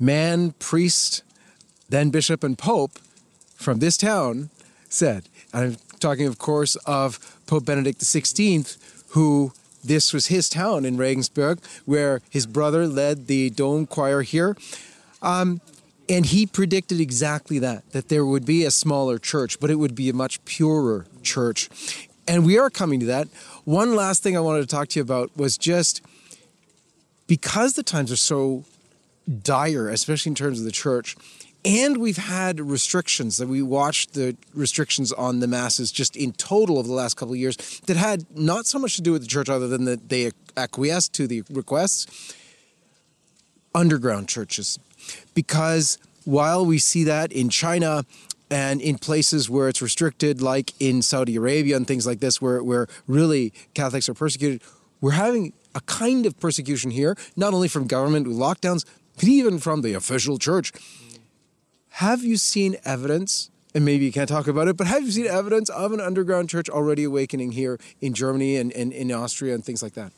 man, 0.00 0.52
priest, 0.58 1.22
then 1.88 2.10
bishop, 2.10 2.42
and 2.42 2.58
pope 2.58 2.98
from 3.54 3.78
this 3.78 3.96
town 3.96 4.50
said. 4.88 5.28
I'm 5.54 5.76
talking, 6.00 6.26
of 6.26 6.38
course, 6.38 6.76
of 6.86 7.18
Pope 7.46 7.64
Benedict 7.64 8.00
XVI, 8.00 8.76
who 9.10 9.52
this 9.84 10.12
was 10.12 10.26
his 10.26 10.48
town 10.48 10.84
in 10.84 10.96
Regensburg, 10.96 11.60
where 11.84 12.20
his 12.30 12.46
brother 12.46 12.86
led 12.86 13.26
the 13.26 13.50
Dome 13.50 13.86
Choir 13.86 14.22
here. 14.22 14.56
Um, 15.20 15.60
and 16.08 16.26
he 16.26 16.46
predicted 16.46 17.00
exactly 17.00 17.58
that, 17.60 17.90
that 17.92 18.08
there 18.08 18.26
would 18.26 18.44
be 18.44 18.64
a 18.64 18.70
smaller 18.70 19.18
church, 19.18 19.60
but 19.60 19.70
it 19.70 19.76
would 19.76 19.94
be 19.94 20.08
a 20.08 20.12
much 20.12 20.44
purer 20.44 21.06
church. 21.22 21.68
And 22.26 22.44
we 22.44 22.58
are 22.58 22.70
coming 22.70 23.00
to 23.00 23.06
that. 23.06 23.28
One 23.64 23.94
last 23.94 24.22
thing 24.22 24.36
I 24.36 24.40
wanted 24.40 24.62
to 24.62 24.66
talk 24.66 24.88
to 24.88 24.98
you 24.98 25.02
about 25.02 25.36
was 25.36 25.56
just 25.56 26.02
because 27.26 27.74
the 27.74 27.82
times 27.82 28.12
are 28.12 28.16
so 28.16 28.64
dire, 29.42 29.88
especially 29.88 30.30
in 30.30 30.34
terms 30.34 30.58
of 30.58 30.64
the 30.64 30.72
church, 30.72 31.16
and 31.64 31.98
we've 31.98 32.16
had 32.16 32.60
restrictions 32.60 33.36
that 33.36 33.46
we 33.46 33.62
watched 33.62 34.14
the 34.14 34.36
restrictions 34.52 35.12
on 35.12 35.38
the 35.38 35.46
masses 35.46 35.92
just 35.92 36.16
in 36.16 36.32
total 36.32 36.78
over 36.78 36.88
the 36.88 36.94
last 36.94 37.16
couple 37.16 37.34
of 37.34 37.38
years 37.38 37.56
that 37.86 37.96
had 37.96 38.26
not 38.36 38.66
so 38.66 38.78
much 38.80 38.96
to 38.96 39.02
do 39.02 39.12
with 39.12 39.22
the 39.22 39.28
church 39.28 39.48
other 39.48 39.68
than 39.68 39.84
that 39.84 40.08
they 40.08 40.32
acquiesced 40.56 41.12
to 41.14 41.28
the 41.28 41.42
requests 41.50 42.34
underground 43.74 44.28
churches 44.28 44.78
because 45.34 45.98
while 46.24 46.64
we 46.64 46.78
see 46.78 47.04
that 47.04 47.32
in 47.32 47.48
China 47.48 48.04
and 48.50 48.80
in 48.80 48.98
places 48.98 49.48
where 49.48 49.68
it's 49.68 49.82
restricted 49.82 50.42
like 50.42 50.72
in 50.80 51.02
Saudi 51.02 51.36
Arabia 51.36 51.76
and 51.76 51.86
things 51.86 52.06
like 52.06 52.20
this 52.20 52.40
where 52.40 52.62
where 52.62 52.86
really 53.06 53.52
Catholics 53.74 54.08
are 54.08 54.14
persecuted 54.14 54.62
we're 55.00 55.12
having 55.12 55.52
a 55.74 55.80
kind 55.82 56.26
of 56.26 56.38
persecution 56.38 56.90
here 56.90 57.16
not 57.36 57.54
only 57.54 57.68
from 57.68 57.86
government 57.86 58.26
with 58.26 58.36
lockdowns 58.36 58.84
but 59.16 59.24
even 59.24 59.58
from 59.58 59.82
the 59.82 59.94
official 59.94 60.38
church 60.38 60.72
have 61.96 62.24
you 62.24 62.38
seen 62.38 62.76
evidence, 62.86 63.50
and 63.74 63.84
maybe 63.84 64.06
you 64.06 64.12
can't 64.12 64.28
talk 64.28 64.46
about 64.46 64.66
it, 64.66 64.78
but 64.78 64.86
have 64.86 65.02
you 65.02 65.10
seen 65.10 65.26
evidence 65.26 65.68
of 65.68 65.92
an 65.92 66.00
underground 66.00 66.48
church 66.48 66.70
already 66.70 67.04
awakening 67.04 67.52
here 67.52 67.78
in 68.00 68.14
Germany 68.14 68.56
and, 68.56 68.72
and 68.72 68.94
in 68.94 69.12
Austria 69.12 69.54
and 69.54 69.62
things 69.62 69.82
like 69.82 69.92
that? 69.92 70.12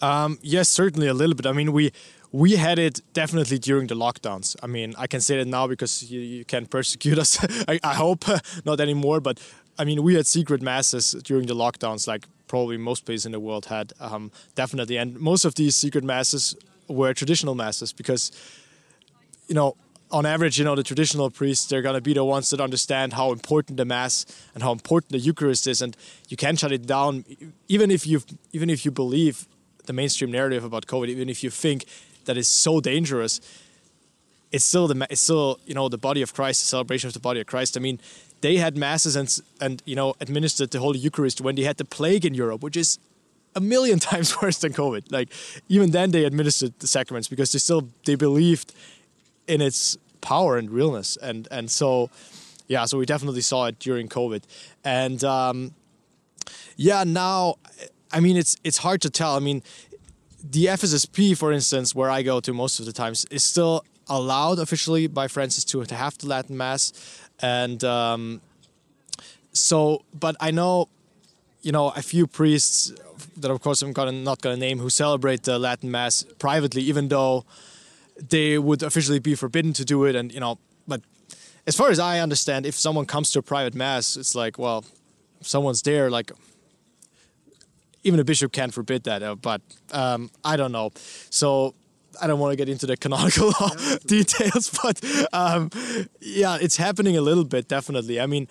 Um, 0.00 0.38
yes, 0.42 0.68
certainly 0.68 1.06
a 1.06 1.14
little 1.14 1.36
bit. 1.36 1.46
I 1.46 1.52
mean, 1.52 1.72
we 1.72 1.92
we 2.32 2.56
had 2.56 2.78
it 2.78 3.00
definitely 3.12 3.58
during 3.58 3.86
the 3.86 3.94
lockdowns. 3.94 4.56
I 4.62 4.66
mean, 4.66 4.94
I 4.98 5.06
can 5.06 5.20
say 5.20 5.38
that 5.38 5.46
now 5.46 5.66
because 5.66 6.10
you, 6.10 6.20
you 6.20 6.44
can 6.44 6.66
persecute 6.66 7.18
us. 7.24 7.38
I, 7.68 7.78
I, 7.82 7.94
hope 7.94 8.24
not 8.64 8.80
anymore. 8.80 9.20
But 9.20 9.40
I 9.78 9.84
mean, 9.84 10.02
we 10.02 10.14
had 10.14 10.26
secret 10.26 10.62
masses 10.62 11.12
during 11.24 11.46
the 11.46 11.54
lockdowns, 11.54 12.06
like 12.06 12.26
probably 12.48 12.76
most 12.76 13.04
places 13.04 13.26
in 13.26 13.32
the 13.32 13.40
world 13.40 13.66
had. 13.66 13.92
Um, 14.00 14.30
definitely, 14.54 14.96
and 14.96 15.18
most 15.18 15.44
of 15.44 15.54
these 15.54 15.76
secret 15.76 16.04
masses 16.04 16.56
were 16.88 17.12
traditional 17.14 17.54
masses 17.54 17.92
because, 17.92 18.30
you 19.48 19.54
know, 19.54 19.76
on 20.10 20.24
average, 20.24 20.58
you 20.58 20.64
know, 20.64 20.76
the 20.76 20.84
traditional 20.84 21.30
priests, 21.30 21.66
they're 21.66 21.82
going 21.82 21.96
to 21.96 22.00
be 22.00 22.14
the 22.14 22.24
ones 22.24 22.50
that 22.50 22.60
understand 22.60 23.12
how 23.14 23.32
important 23.32 23.76
the 23.76 23.84
Mass 23.84 24.24
and 24.54 24.62
how 24.62 24.70
important 24.70 25.10
the 25.10 25.18
Eucharist 25.18 25.66
is. 25.66 25.82
And 25.82 25.96
you 26.28 26.36
can't 26.36 26.58
shut 26.58 26.70
it 26.70 26.86
down, 26.86 27.24
even 27.68 27.90
if 27.90 28.06
you 28.06 28.22
even 28.52 28.70
if 28.70 28.84
you 28.84 28.90
believe 28.90 29.48
the 29.86 29.92
mainstream 29.92 30.30
narrative 30.30 30.64
about 30.64 30.86
COVID, 30.86 31.08
even 31.08 31.28
if 31.28 31.42
you 31.42 31.50
think 31.50 31.86
that 32.26 32.36
is 32.36 32.48
so 32.48 32.80
dangerous, 32.80 33.40
it's 34.52 34.64
still 34.64 34.86
the 34.86 35.06
it's 35.10 35.20
still 35.20 35.58
you 35.66 35.74
know 35.74 35.88
the 35.88 35.98
body 35.98 36.22
of 36.22 36.34
Christ, 36.34 36.62
the 36.62 36.66
celebration 36.66 37.08
of 37.08 37.14
the 37.14 37.20
body 37.20 37.40
of 37.40 37.46
Christ. 37.46 37.76
I 37.76 37.80
mean, 37.80 37.98
they 38.40 38.56
had 38.56 38.76
masses 38.76 39.16
and 39.16 39.34
and 39.60 39.82
you 39.86 39.96
know 39.96 40.14
administered 40.20 40.70
the 40.70 40.78
Holy 40.78 40.98
Eucharist 40.98 41.40
when 41.40 41.56
they 41.56 41.62
had 41.62 41.76
the 41.78 41.84
plague 41.84 42.24
in 42.24 42.34
Europe, 42.34 42.62
which 42.62 42.76
is 42.76 42.98
a 43.54 43.60
million 43.60 43.98
times 44.10 44.40
worse 44.40 44.58
than 44.58 44.72
COVID. 44.72 45.10
Like 45.10 45.30
even 45.68 45.90
then, 45.90 46.10
they 46.10 46.24
administered 46.24 46.78
the 46.78 46.86
sacraments 46.86 47.28
because 47.28 47.52
they 47.52 47.58
still 47.58 47.88
they 48.04 48.14
believed 48.14 48.72
in 49.48 49.60
its 49.60 49.96
power 50.20 50.56
and 50.58 50.70
realness. 50.70 51.16
And 51.16 51.48
and 51.50 51.70
so, 51.70 52.10
yeah, 52.68 52.84
so 52.84 52.98
we 52.98 53.06
definitely 53.06 53.40
saw 53.40 53.66
it 53.66 53.78
during 53.78 54.08
COVID. 54.08 54.42
And 54.84 55.22
um, 55.24 55.74
yeah, 56.76 57.04
now, 57.04 57.56
I 58.12 58.20
mean, 58.20 58.36
it's 58.36 58.56
it's 58.62 58.78
hard 58.78 59.00
to 59.02 59.10
tell. 59.10 59.36
I 59.36 59.40
mean, 59.40 59.62
the 60.50 60.66
FSSP, 60.66 61.36
for 61.36 61.52
instance, 61.52 61.94
where 61.94 62.10
I 62.10 62.22
go 62.22 62.40
to 62.40 62.52
most 62.52 62.80
of 62.80 62.86
the 62.86 62.92
times, 62.92 63.26
is 63.30 63.44
still 63.44 63.84
allowed 64.08 64.58
officially 64.58 65.06
by 65.06 65.28
Francis 65.28 65.64
to 65.64 65.84
to 65.84 65.94
have 65.94 66.16
the 66.18 66.28
Latin 66.28 66.56
Mass, 66.56 66.92
and 67.40 67.82
um, 67.84 68.40
so, 69.52 70.02
but 70.18 70.36
I 70.40 70.50
know, 70.50 70.88
you 71.62 71.72
know, 71.72 71.90
a 71.90 72.02
few 72.02 72.26
priests 72.26 72.92
that, 73.38 73.50
of 73.50 73.60
course, 73.60 73.82
I'm 73.82 73.92
gonna 73.92 74.12
not 74.12 74.40
gonna 74.42 74.56
name 74.56 74.78
who 74.78 74.90
celebrate 74.90 75.42
the 75.42 75.58
Latin 75.58 75.90
Mass 75.90 76.24
privately, 76.38 76.82
even 76.82 77.08
though 77.08 77.44
they 78.28 78.58
would 78.58 78.82
officially 78.82 79.18
be 79.18 79.34
forbidden 79.34 79.72
to 79.74 79.84
do 79.84 80.04
it. 80.04 80.14
And, 80.14 80.32
you 80.32 80.40
know, 80.40 80.58
but 80.86 81.02
as 81.66 81.76
far 81.76 81.90
as 81.90 81.98
I 81.98 82.20
understand, 82.20 82.66
if 82.66 82.74
someone 82.74 83.06
comes 83.06 83.30
to 83.32 83.40
a 83.40 83.42
private 83.42 83.74
mass, 83.74 84.16
it's 84.16 84.34
like, 84.34 84.58
well, 84.58 84.84
if 85.40 85.46
someone's 85.46 85.82
there, 85.82 86.10
like, 86.10 86.32
even 88.06 88.20
a 88.20 88.24
bishop 88.24 88.52
can't 88.52 88.72
forbid 88.72 89.04
that. 89.04 89.22
Uh, 89.22 89.34
but 89.34 89.60
um, 89.92 90.30
I 90.44 90.56
don't 90.56 90.72
know. 90.72 90.92
So 91.30 91.74
I 92.20 92.26
don't 92.26 92.38
want 92.38 92.52
to 92.52 92.56
get 92.56 92.68
into 92.68 92.86
the 92.86 92.96
canonical 93.04 93.52
law 93.60 93.70
details, 94.06 94.70
but 94.82 95.02
um, 95.32 95.70
yeah, 96.20 96.58
it's 96.60 96.76
happening 96.76 97.16
a 97.16 97.20
little 97.20 97.44
bit, 97.44 97.68
definitely. 97.68 98.20
I 98.20 98.26
mean, 98.26 98.48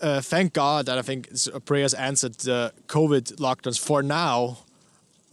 uh, 0.00 0.20
thank 0.20 0.52
God 0.52 0.86
that 0.86 0.98
I 0.98 1.02
think 1.02 1.28
prayers 1.64 1.94
answered 1.94 2.34
the 2.38 2.72
COVID 2.88 3.36
lockdowns 3.36 3.78
for 3.78 4.02
now 4.02 4.58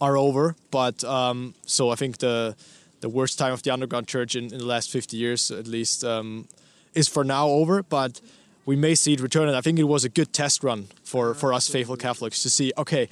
are 0.00 0.16
over. 0.16 0.54
But 0.70 1.02
um, 1.04 1.54
so 1.66 1.90
I 1.90 1.96
think 1.96 2.18
the 2.18 2.56
the 3.00 3.08
worst 3.08 3.38
time 3.38 3.52
of 3.52 3.62
the 3.62 3.70
underground 3.70 4.06
church 4.06 4.36
in, 4.36 4.44
in 4.52 4.58
the 4.58 4.66
last 4.66 4.90
50 4.90 5.16
years, 5.16 5.50
at 5.50 5.66
least, 5.66 6.04
um, 6.04 6.46
is 6.94 7.08
for 7.08 7.24
now 7.24 7.48
over. 7.48 7.82
But 7.82 8.20
we 8.66 8.76
may 8.76 8.94
see 8.94 9.14
it 9.14 9.20
return. 9.20 9.48
And 9.48 9.56
I 9.56 9.62
think 9.62 9.78
it 9.78 9.84
was 9.84 10.04
a 10.04 10.08
good 10.08 10.32
test 10.32 10.62
run 10.62 10.88
for, 11.02 11.34
for 11.34 11.52
us 11.52 11.68
faithful 11.68 11.96
Catholics 11.96 12.42
to 12.42 12.50
see, 12.50 12.72
okay, 12.76 13.08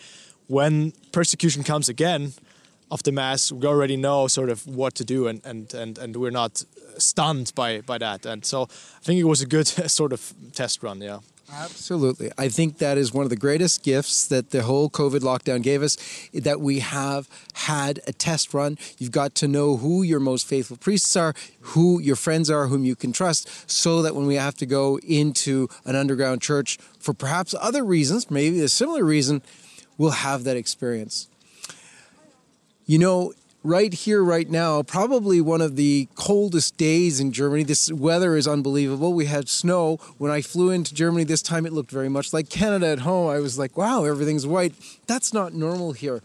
when 0.49 0.93
persecution 1.13 1.63
comes 1.63 1.89
again 1.89 2.33
of 2.91 3.03
the 3.03 3.13
Mass, 3.13 3.53
we 3.53 3.67
already 3.67 3.97
know 3.97 4.27
sort 4.27 4.51
of 4.51 4.67
what 4.67 4.95
to 4.97 5.05
do 5.05 5.29
and, 5.29 5.45
and, 5.45 5.73
and, 5.75 5.99
and 5.99 6.17
we're 6.17 6.31
not 6.31 6.65
stunned 6.97 7.53
by, 7.55 7.81
by 7.83 7.99
that. 7.99 8.27
And 8.27 8.45
so 8.45 8.63
I 8.63 9.05
think 9.05 9.21
it 9.21 9.25
was 9.25 9.43
a 9.43 9.47
good 9.47 9.67
sort 9.91 10.13
of 10.13 10.35
test 10.53 10.83
run, 10.83 11.01
yeah. 11.01 11.21
Absolutely. 11.51 12.31
I 12.37 12.49
think 12.49 12.77
that 12.79 12.99
is 12.99 13.15
one 13.15 13.25
of 13.25 13.31
the 13.31 13.37
greatest 13.37 13.83
gifts 13.83 14.27
that 14.27 14.51
the 14.51 14.65
whole 14.65 14.91
COVID 14.91 15.21
lockdown 15.21 15.63
gave 15.63 15.83
us 15.83 15.97
that 16.35 16.61
we 16.61 16.81
have 16.81 17.27
had 17.55 18.01
a 18.07 18.13
test 18.13 18.53
run. 18.53 18.77
You've 18.99 19.13
got 19.13 19.35
to 19.37 19.49
know 19.49 19.79
who 19.79 20.03
your 20.03 20.21
most 20.21 20.47
faithful 20.47 20.77
priests 20.77 21.17
are, 21.17 21.35
who 21.61 22.01
your 22.01 22.17
friends 22.17 22.51
are, 22.51 22.67
whom 22.67 22.85
you 22.85 22.95
can 22.95 23.13
trust, 23.13 23.71
so 23.71 24.03
that 24.03 24.15
when 24.15 24.27
we 24.27 24.35
have 24.35 24.57
to 24.57 24.67
go 24.67 24.99
into 24.99 25.69
an 25.87 25.97
underground 25.97 26.43
church 26.43 26.77
for 26.99 27.15
perhaps 27.15 27.55
other 27.59 27.83
reasons, 27.83 28.31
maybe 28.31 28.61
a 28.61 28.69
similar 28.69 29.03
reason, 29.03 29.43
we'll 29.99 30.11
have 30.11 30.45
that 30.45 30.57
experience. 30.57 31.29
You 32.87 32.99
know, 32.99 33.35
right 33.63 33.93
here, 33.93 34.23
right 34.25 34.49
now, 34.49 34.83
probably 34.83 35.41
one 35.41 35.61
of 35.61 35.77
the 35.77 36.09
coldest 36.15 36.79
days 36.79 37.21
in 37.21 37.33
Germany. 37.33 37.65
This 37.65 37.93
weather 37.93 38.37
is 38.37 38.49
unbelievable. 38.49 39.13
We 39.13 39.27
had 39.27 39.49
snow. 39.49 39.97
When 40.17 40.31
I 40.31 40.41
flew 40.41 40.71
into 40.71 40.95
Germany 40.95 41.25
this 41.25 41.43
time, 41.43 41.67
it 41.67 41.73
looked 41.73 41.91
very 41.91 42.09
much 42.09 42.33
like 42.33 42.49
Canada 42.49 42.87
at 42.87 43.01
home. 43.01 43.29
I 43.29 43.41
was 43.41 43.59
like, 43.59 43.77
wow, 43.77 44.05
everything's 44.05 44.47
white. 44.47 44.75
That's 45.07 45.35
not 45.35 45.53
normal 45.53 45.93
here. 45.93 46.23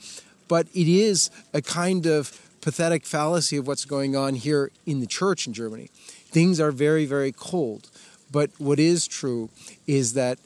But 0.47 0.67
it 0.73 0.87
is 0.87 1.29
a 1.53 1.61
kind 1.61 2.05
of 2.05 2.39
pathetic 2.61 3.05
fallacy 3.05 3.57
of 3.57 3.67
what's 3.67 3.83
going 3.83 4.15
on 4.15 4.35
here 4.35 4.71
in 4.85 5.01
the 5.01 5.07
church 5.07 5.47
in 5.47 5.53
Germany. 5.53 5.89
Things 6.29 6.59
are 6.59 6.71
very, 6.71 7.05
very 7.05 7.31
cold. 7.31 7.89
But 8.31 8.51
what 8.57 8.79
is 8.79 9.05
true 9.05 9.49
is 9.85 10.13
that 10.13 10.39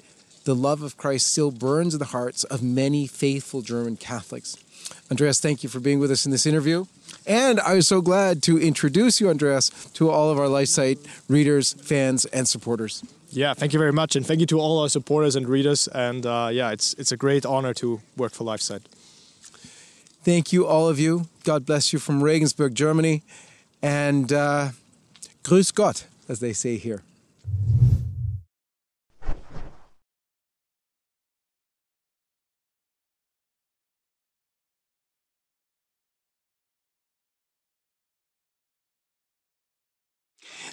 the 0.48 0.56
love 0.56 0.82
of 0.82 0.96
Christ 0.96 1.28
still 1.28 1.52
burns 1.52 1.94
in 1.94 2.00
the 2.00 2.06
hearts 2.06 2.46
of 2.46 2.64
many 2.64 3.06
faithful 3.06 3.62
German 3.62 3.98
Catholics. 3.98 4.56
Andreas, 5.12 5.42
thank 5.42 5.62
you 5.62 5.68
for 5.68 5.82
being 5.82 6.00
with 6.00 6.10
us 6.10 6.26
in 6.26 6.32
this 6.32 6.46
interview. 6.46 6.86
And 7.26 7.60
I 7.60 7.74
was 7.74 7.86
so 7.86 8.00
glad 8.00 8.42
to 8.44 8.58
introduce 8.58 9.20
you, 9.20 9.30
Andreas, 9.30 9.70
to 9.96 10.10
all 10.10 10.32
of 10.32 10.40
our 10.40 10.46
LifeSite 10.46 11.06
readers, 11.28 11.74
fans, 11.74 12.24
and 12.28 12.48
supporters. 12.48 13.04
Yeah, 13.30 13.54
thank 13.56 13.74
you 13.74 13.80
very 13.80 13.92
much, 13.92 14.16
and 14.16 14.26
thank 14.26 14.40
you 14.40 14.46
to 14.46 14.58
all 14.58 14.80
our 14.80 14.88
supporters 14.88 15.36
and 15.36 15.50
readers. 15.50 15.90
And 15.90 16.26
uh, 16.26 16.48
yeah, 16.50 16.72
it's 16.72 16.94
it's 16.94 17.12
a 17.12 17.18
great 17.18 17.46
honor 17.46 17.74
to 17.74 18.00
work 18.16 18.32
for 18.32 18.46
LifeSite. 18.46 18.84
Thank 20.24 20.54
you, 20.54 20.66
all 20.66 20.88
of 20.88 20.98
you. 20.98 21.28
God 21.44 21.66
bless 21.66 21.92
you 21.92 22.00
from 22.00 22.24
Regensburg, 22.24 22.74
Germany, 22.74 23.22
and 23.82 24.32
uh, 24.32 24.70
Grüß 25.44 25.74
Gott, 25.76 26.06
as 26.30 26.40
they 26.40 26.54
say 26.54 26.78
here. 26.78 27.02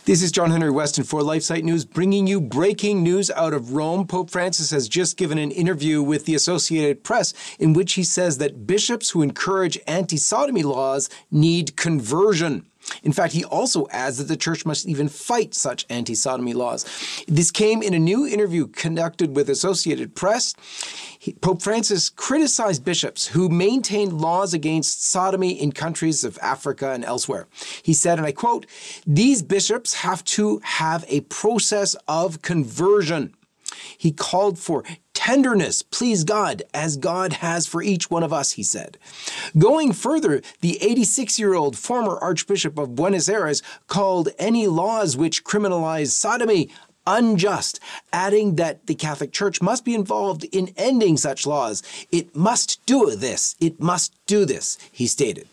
This 0.07 0.23
is 0.23 0.33
John 0.33 0.51
Henry 0.51 0.71
Westen 0.71 1.07
for 1.07 1.23
LifeSite 1.23 1.63
News, 1.63 1.87
bringing 1.87 2.27
you 2.27 2.39
breaking 2.39 3.03
news 3.03 3.31
out 3.31 3.55
of 3.55 3.73
Rome. 3.73 4.07
Pope 4.07 4.29
Francis 4.29 4.71
has 4.71 4.87
just 4.87 5.17
given 5.17 5.39
an 5.39 5.51
interview 5.51 6.03
with 6.03 6.27
the 6.27 6.35
Associated 6.35 7.03
Press 7.03 7.33
in 7.59 7.73
which 7.73 7.95
he 7.95 8.05
says 8.05 8.37
that 8.37 8.67
bishops 8.67 9.09
who 9.09 9.23
encourage 9.23 9.79
anti 9.87 10.19
sodomy 10.19 10.63
laws 10.63 11.09
need 11.31 11.79
conversion. 11.79 12.67
In 13.03 13.13
fact, 13.13 13.33
he 13.33 13.45
also 13.45 13.87
adds 13.91 14.19
that 14.19 14.29
the 14.29 14.37
church 14.37 14.67
must 14.67 14.87
even 14.87 15.09
fight 15.09 15.55
such 15.55 15.87
anti 15.89 16.15
sodomy 16.15 16.53
laws. 16.53 16.85
This 17.27 17.51
came 17.51 17.83
in 17.83 17.95
a 17.95 17.99
new 17.99 18.27
interview 18.27 18.67
conducted 18.67 19.35
with 19.35 19.49
Associated 19.49 20.15
Press. 20.15 20.55
Pope 21.41 21.63
Francis 21.63 22.11
criticized 22.11 22.85
bishops 22.85 23.29
who 23.29 23.49
maintain 23.49 24.19
laws 24.19 24.53
against 24.53 25.05
sodomy 25.05 25.53
in 25.53 25.73
countries 25.73 26.25
of 26.25 26.39
Africa 26.43 26.91
and 26.91 27.05
elsewhere. 27.05 27.47
He 27.83 27.95
said, 27.95 28.19
and 28.19 28.27
I 28.27 28.33
quote, 28.33 28.67
These 29.07 29.43
bishops 29.43 29.95
have 29.95 30.25
to 30.25 30.61
have 30.63 31.05
a 31.09 31.21
process 31.23 31.97
of 32.07 32.43
conversion. 32.43 33.35
He 33.97 34.13
called 34.13 34.59
for 34.59 34.85
tenderness, 35.15 35.81
please 35.83 36.25
God, 36.25 36.63
as 36.75 36.97
God 36.97 37.35
has 37.35 37.67
for 37.67 37.83
each 37.83 38.11
one 38.11 38.23
of 38.23 38.33
us, 38.33 38.53
he 38.53 38.63
said. 38.63 38.99
Going 39.57 39.93
further, 39.93 40.43
the 40.61 40.83
86 40.83 41.39
year 41.39 41.55
old 41.55 41.79
former 41.79 42.19
Archbishop 42.19 42.79
of 42.79 42.95
Buenos 42.95 43.29
Aires 43.29 43.63
called 43.87 44.29
any 44.39 44.67
laws 44.67 45.17
which 45.17 45.45
criminalize 45.45 46.09
sodomy 46.09 46.71
unjust, 47.07 47.81
adding 48.13 48.57
that 48.57 48.87
the 48.87 48.95
Catholic 48.95 49.33
Church 49.33 49.61
must 49.61 49.85
be 49.85 49.95
involved 49.95 50.45
in 50.53 50.73
ending 50.77 51.17
such 51.17 51.47
laws. 51.47 51.83
It 52.11 52.35
must 52.35 52.85
do 52.87 53.15
this. 53.15 53.57
It 53.61 53.81
must 53.81 54.15
do 54.27 54.45
this, 54.45 54.79
he 54.91 55.07
stated. 55.07 55.49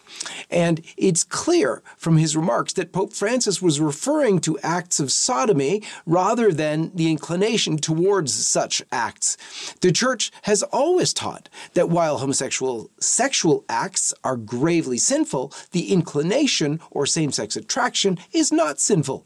And 0.49 0.81
it's 0.97 1.23
clear 1.23 1.81
from 1.97 2.17
his 2.17 2.35
remarks 2.35 2.73
that 2.73 2.93
Pope 2.93 3.13
Francis 3.13 3.61
was 3.61 3.79
referring 3.79 4.39
to 4.41 4.59
acts 4.59 4.99
of 4.99 5.11
sodomy 5.11 5.83
rather 6.05 6.51
than 6.51 6.91
the 6.95 7.09
inclination 7.09 7.77
towards 7.77 8.33
such 8.33 8.81
acts. 8.91 9.37
The 9.81 9.91
Church 9.91 10.31
has 10.43 10.63
always 10.63 11.13
taught 11.13 11.49
that 11.73 11.89
while 11.89 12.19
homosexual 12.19 12.89
sexual 12.99 13.65
acts 13.67 14.13
are 14.23 14.37
gravely 14.37 14.97
sinful, 14.97 15.53
the 15.71 15.91
inclination 15.91 16.79
or 16.91 17.05
same 17.05 17.31
sex 17.31 17.55
attraction 17.55 18.17
is 18.31 18.51
not 18.51 18.79
sinful. 18.79 19.25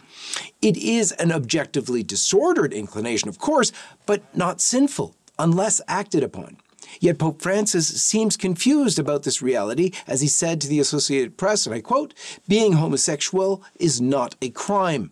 It 0.62 0.78
is 0.78 1.12
an 1.14 1.32
objectively 1.32 2.04
disordered 2.04 2.74
inclination, 2.74 3.30
of 3.30 3.40
course, 3.40 3.72
but 4.06 4.24
not 4.36 4.62
sinful 4.62 5.16
unless 5.38 5.82
acted 5.88 6.24
upon. 6.24 6.58
Yet 7.00 7.20
Pope 7.20 7.42
Francis 7.42 8.02
seems 8.02 8.38
confused 8.38 9.00
about 9.00 9.24
this 9.24 9.42
reality, 9.42 9.92
as 10.08 10.22
he 10.22 10.28
said 10.28 10.62
to 10.62 10.68
the 10.68 10.80
Associated 10.80 11.38
Press, 11.38 11.66
and 11.66 11.76
I 11.76 11.82
quote, 11.82 12.14
being 12.48 12.74
homosexual 12.74 13.64
is 13.80 14.02
not 14.02 14.36
a 14.42 14.50
crime. 14.50 15.12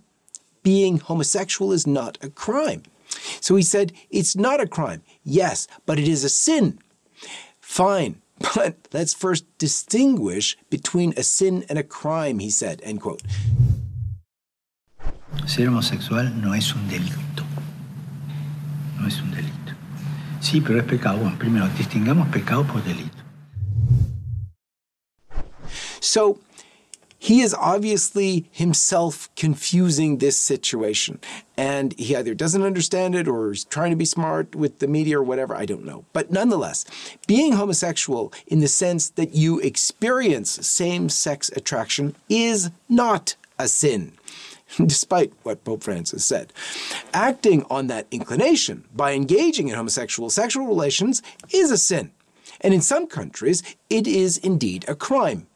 Being 0.64 1.00
homosexual 1.00 1.72
is 1.72 1.86
not 1.86 2.18
a 2.22 2.30
crime. 2.30 2.84
So 3.42 3.56
he 3.56 3.64
said, 3.64 3.94
it's 4.10 4.36
not 4.36 4.62
a 4.62 4.68
crime. 4.68 5.02
Yes, 5.24 5.68
but 5.86 6.00
it 6.00 6.08
is 6.08 6.24
a 6.24 6.30
sin. 6.30 6.80
Fine. 7.60 8.22
But 8.56 8.76
let's 8.92 9.14
first 9.14 9.46
distinguish 9.58 10.58
between 10.70 11.14
a 11.16 11.24
sin 11.24 11.64
and 11.70 11.80
a 11.80 11.84
crime, 11.84 12.40
he 12.40 12.50
said, 12.50 12.82
end 12.84 13.00
quote. 13.02 13.22
Ser 15.46 15.68
homosexual 15.68 16.24
no 16.42 16.54
es 16.54 16.74
un 16.74 16.88
delito. 16.90 17.44
No 19.00 19.08
es 19.08 19.20
un 19.22 19.32
delito. 19.32 19.63
Sí, 20.44 20.60
pero 20.60 20.78
es 20.78 20.86
pecado. 20.86 21.20
Bueno, 21.20 21.38
primero, 21.40 21.68
distingamos 21.70 22.28
pecado 22.28 22.66
por 22.66 22.82
delito. 22.84 23.16
So, 26.02 26.38
he 27.18 27.40
is 27.40 27.56
obviously 27.58 28.50
himself 28.52 29.30
confusing 29.38 30.18
this 30.18 30.38
situation. 30.38 31.22
And 31.56 31.98
he 31.98 32.14
either 32.14 32.34
doesn't 32.34 32.62
understand 32.62 33.16
it 33.16 33.30
or 33.30 33.54
is 33.54 33.64
trying 33.64 33.92
to 33.92 33.96
be 33.96 34.04
smart 34.04 34.54
with 34.54 34.80
the 34.80 34.88
media 34.88 35.20
or 35.20 35.24
whatever, 35.24 35.56
I 35.56 35.66
don't 35.66 35.86
know. 35.86 36.04
But 36.12 36.30
nonetheless, 36.30 36.84
being 37.26 37.54
homosexual 37.54 38.34
in 38.46 38.60
the 38.60 38.68
sense 38.68 39.08
that 39.12 39.34
you 39.34 39.62
experience 39.62 40.68
same 40.68 41.08
sex 41.08 41.50
attraction 41.56 42.18
is 42.28 42.70
not 42.90 43.38
a 43.58 43.70
sin. 43.70 44.12
despite 44.86 45.34
what 45.44 45.64
Pope 45.64 45.84
Francis 45.84 46.26
said. 46.26 46.54
Acting 47.14 47.64
on 47.70 47.88
that 47.88 48.08
inclination 48.12 48.86
by 48.96 49.14
engaging 49.14 49.68
in 49.68 49.76
homosexual 49.76 50.30
sexual 50.30 50.68
relations 50.68 51.22
is 51.52 51.72
a 51.72 51.78
sin. 51.78 52.12
And 52.62 52.74
in 52.74 52.82
some 52.82 53.08
countries, 53.08 53.64
it 53.90 54.08
is 54.08 54.38
indeed 54.38 54.86
a 54.88 54.96
crime. 54.96 55.48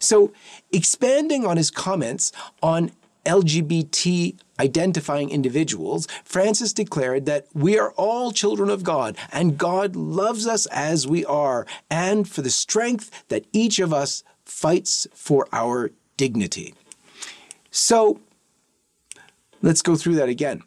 So, 0.00 0.32
expanding 0.72 1.46
on 1.46 1.56
his 1.56 1.70
comments 1.70 2.32
on 2.62 2.92
LGBT 3.24 4.36
identifying 4.58 5.30
individuals, 5.30 6.06
Francis 6.24 6.72
declared 6.72 7.26
that 7.26 7.46
we 7.52 7.78
are 7.78 7.92
all 7.92 8.32
children 8.32 8.70
of 8.70 8.82
God 8.84 9.16
and 9.32 9.58
God 9.58 9.96
loves 9.96 10.46
us 10.46 10.66
as 10.66 11.06
we 11.06 11.24
are, 11.24 11.66
and 11.90 12.28
for 12.28 12.42
the 12.42 12.50
strength 12.50 13.24
that 13.28 13.44
each 13.52 13.78
of 13.78 13.92
us 13.92 14.22
fights 14.44 15.06
for 15.14 15.48
our 15.52 15.90
dignity. 16.16 16.74
So, 17.70 18.20
Let's 19.62 19.82
go 19.82 19.96
through 19.96 20.16
that 20.16 20.28
again. 20.28 20.62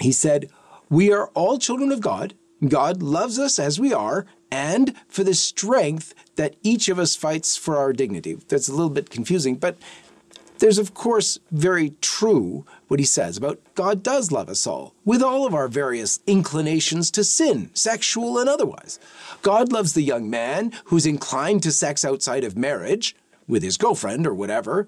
He 0.00 0.12
said, 0.12 0.50
We 0.88 1.12
are 1.12 1.28
all 1.28 1.58
children 1.58 1.92
of 1.92 2.00
God. 2.00 2.34
God 2.66 3.02
loves 3.02 3.38
us 3.38 3.58
as 3.58 3.80
we 3.80 3.94
are, 3.94 4.26
and 4.50 4.94
for 5.08 5.24
the 5.24 5.34
strength 5.34 6.12
that 6.36 6.56
each 6.62 6.88
of 6.88 6.98
us 6.98 7.16
fights 7.16 7.56
for 7.56 7.78
our 7.78 7.92
dignity. 7.92 8.34
That's 8.48 8.68
a 8.68 8.72
little 8.72 8.90
bit 8.90 9.08
confusing, 9.08 9.54
but 9.54 9.78
there's, 10.58 10.78
of 10.78 10.92
course, 10.92 11.38
very 11.50 11.94
true 12.02 12.66
what 12.88 13.00
he 13.00 13.06
says 13.06 13.38
about 13.38 13.60
God 13.74 14.02
does 14.02 14.30
love 14.30 14.50
us 14.50 14.66
all, 14.66 14.94
with 15.06 15.22
all 15.22 15.46
of 15.46 15.54
our 15.54 15.68
various 15.68 16.20
inclinations 16.26 17.10
to 17.12 17.24
sin, 17.24 17.70
sexual 17.72 18.38
and 18.38 18.48
otherwise. 18.48 18.98
God 19.40 19.72
loves 19.72 19.94
the 19.94 20.02
young 20.02 20.28
man 20.28 20.72
who's 20.86 21.06
inclined 21.06 21.62
to 21.62 21.72
sex 21.72 22.04
outside 22.04 22.44
of 22.44 22.58
marriage, 22.58 23.16
with 23.48 23.62
his 23.62 23.78
girlfriend 23.78 24.26
or 24.26 24.34
whatever, 24.34 24.86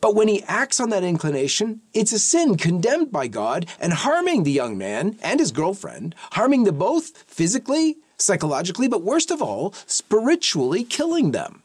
but 0.00 0.14
when 0.14 0.28
he 0.28 0.42
acts 0.44 0.80
on 0.80 0.90
that 0.90 1.04
inclination, 1.04 1.80
it's 1.92 2.12
a 2.12 2.18
sin 2.18 2.56
condemned 2.56 3.10
by 3.10 3.26
God 3.26 3.66
and 3.80 3.92
harming 3.92 4.42
the 4.42 4.52
young 4.52 4.76
man 4.78 5.18
and 5.22 5.40
his 5.40 5.52
girlfriend, 5.52 6.14
harming 6.32 6.64
them 6.64 6.78
both 6.78 7.24
physically, 7.26 7.96
psychologically, 8.18 8.88
but 8.88 9.02
worst 9.02 9.30
of 9.30 9.42
all, 9.42 9.72
spiritually 9.86 10.84
killing 10.84 11.30
them. 11.32 11.62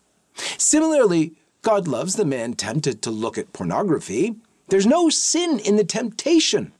Similarly, 0.57 1.33
God 1.61 1.87
loves 1.87 2.15
the 2.15 2.25
man 2.25 2.53
tempted 2.53 3.01
to 3.01 3.11
look 3.11 3.37
at 3.37 3.53
pornography. 3.53 4.35
There's 4.69 4.85
no 4.85 5.09
sin 5.09 5.59
in 5.59 5.75
the 5.75 5.83
temptation, 5.83 6.71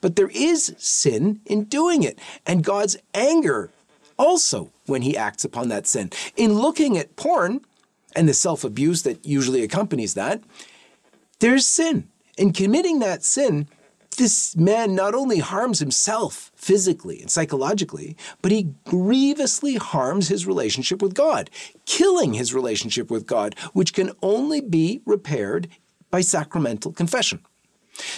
but 0.00 0.16
there 0.16 0.30
is 0.32 0.74
sin 0.78 1.40
in 1.46 1.64
doing 1.64 2.02
it, 2.02 2.18
and 2.46 2.62
God's 2.62 2.96
anger 3.14 3.70
also 4.18 4.70
when 4.86 5.02
he 5.02 5.16
acts 5.16 5.44
upon 5.44 5.68
that 5.68 5.86
sin. 5.86 6.10
In 6.36 6.54
looking 6.54 6.96
at 6.96 7.16
porn 7.16 7.60
and 8.14 8.28
the 8.28 8.34
self 8.34 8.64
abuse 8.64 9.02
that 9.02 9.24
usually 9.26 9.62
accompanies 9.62 10.14
that, 10.14 10.42
there's 11.40 11.66
sin. 11.66 12.08
In 12.36 12.52
committing 12.52 13.00
that 13.00 13.24
sin, 13.24 13.68
this 14.16 14.56
man 14.56 14.94
not 14.94 15.14
only 15.14 15.38
harms 15.38 15.78
himself 15.78 16.52
physically 16.54 17.20
and 17.20 17.30
psychologically, 17.30 18.16
but 18.42 18.52
he 18.52 18.74
grievously 18.84 19.76
harms 19.76 20.28
his 20.28 20.46
relationship 20.46 21.00
with 21.00 21.14
God, 21.14 21.50
killing 21.86 22.34
his 22.34 22.52
relationship 22.52 23.10
with 23.10 23.26
God, 23.26 23.54
which 23.72 23.94
can 23.94 24.12
only 24.22 24.60
be 24.60 25.00
repaired 25.06 25.68
by 26.10 26.20
sacramental 26.20 26.92
confession. 26.92 27.40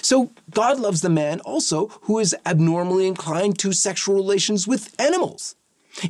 So, 0.02 0.30
God 0.50 0.78
loves 0.78 1.00
the 1.00 1.09
man 1.09 1.40
also 1.40 1.88
who 2.02 2.18
is 2.18 2.37
abnormally 2.44 3.06
inclined 3.06 3.59
to 3.61 3.72
sexual 3.72 4.14
relations 4.14 4.68
with 4.68 4.94
animals. 5.00 5.56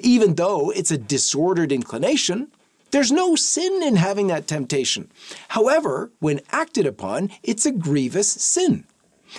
Even 0.01 0.35
though 0.35 0.71
it's 0.71 0.91
a 0.91 0.99
disordered 0.99 1.71
inclination, 1.71 2.51
there's 2.91 3.13
no 3.13 3.37
sin 3.37 3.83
in 3.83 3.97
having 3.97 4.27
that 4.29 4.47
temptation. 4.47 5.11
However, 5.49 6.11
when 6.19 6.41
acted 6.51 6.87
upon, 6.87 7.31
it's 7.43 7.67
a 7.67 7.73
grievous 7.73 8.31
sin. 8.31 8.85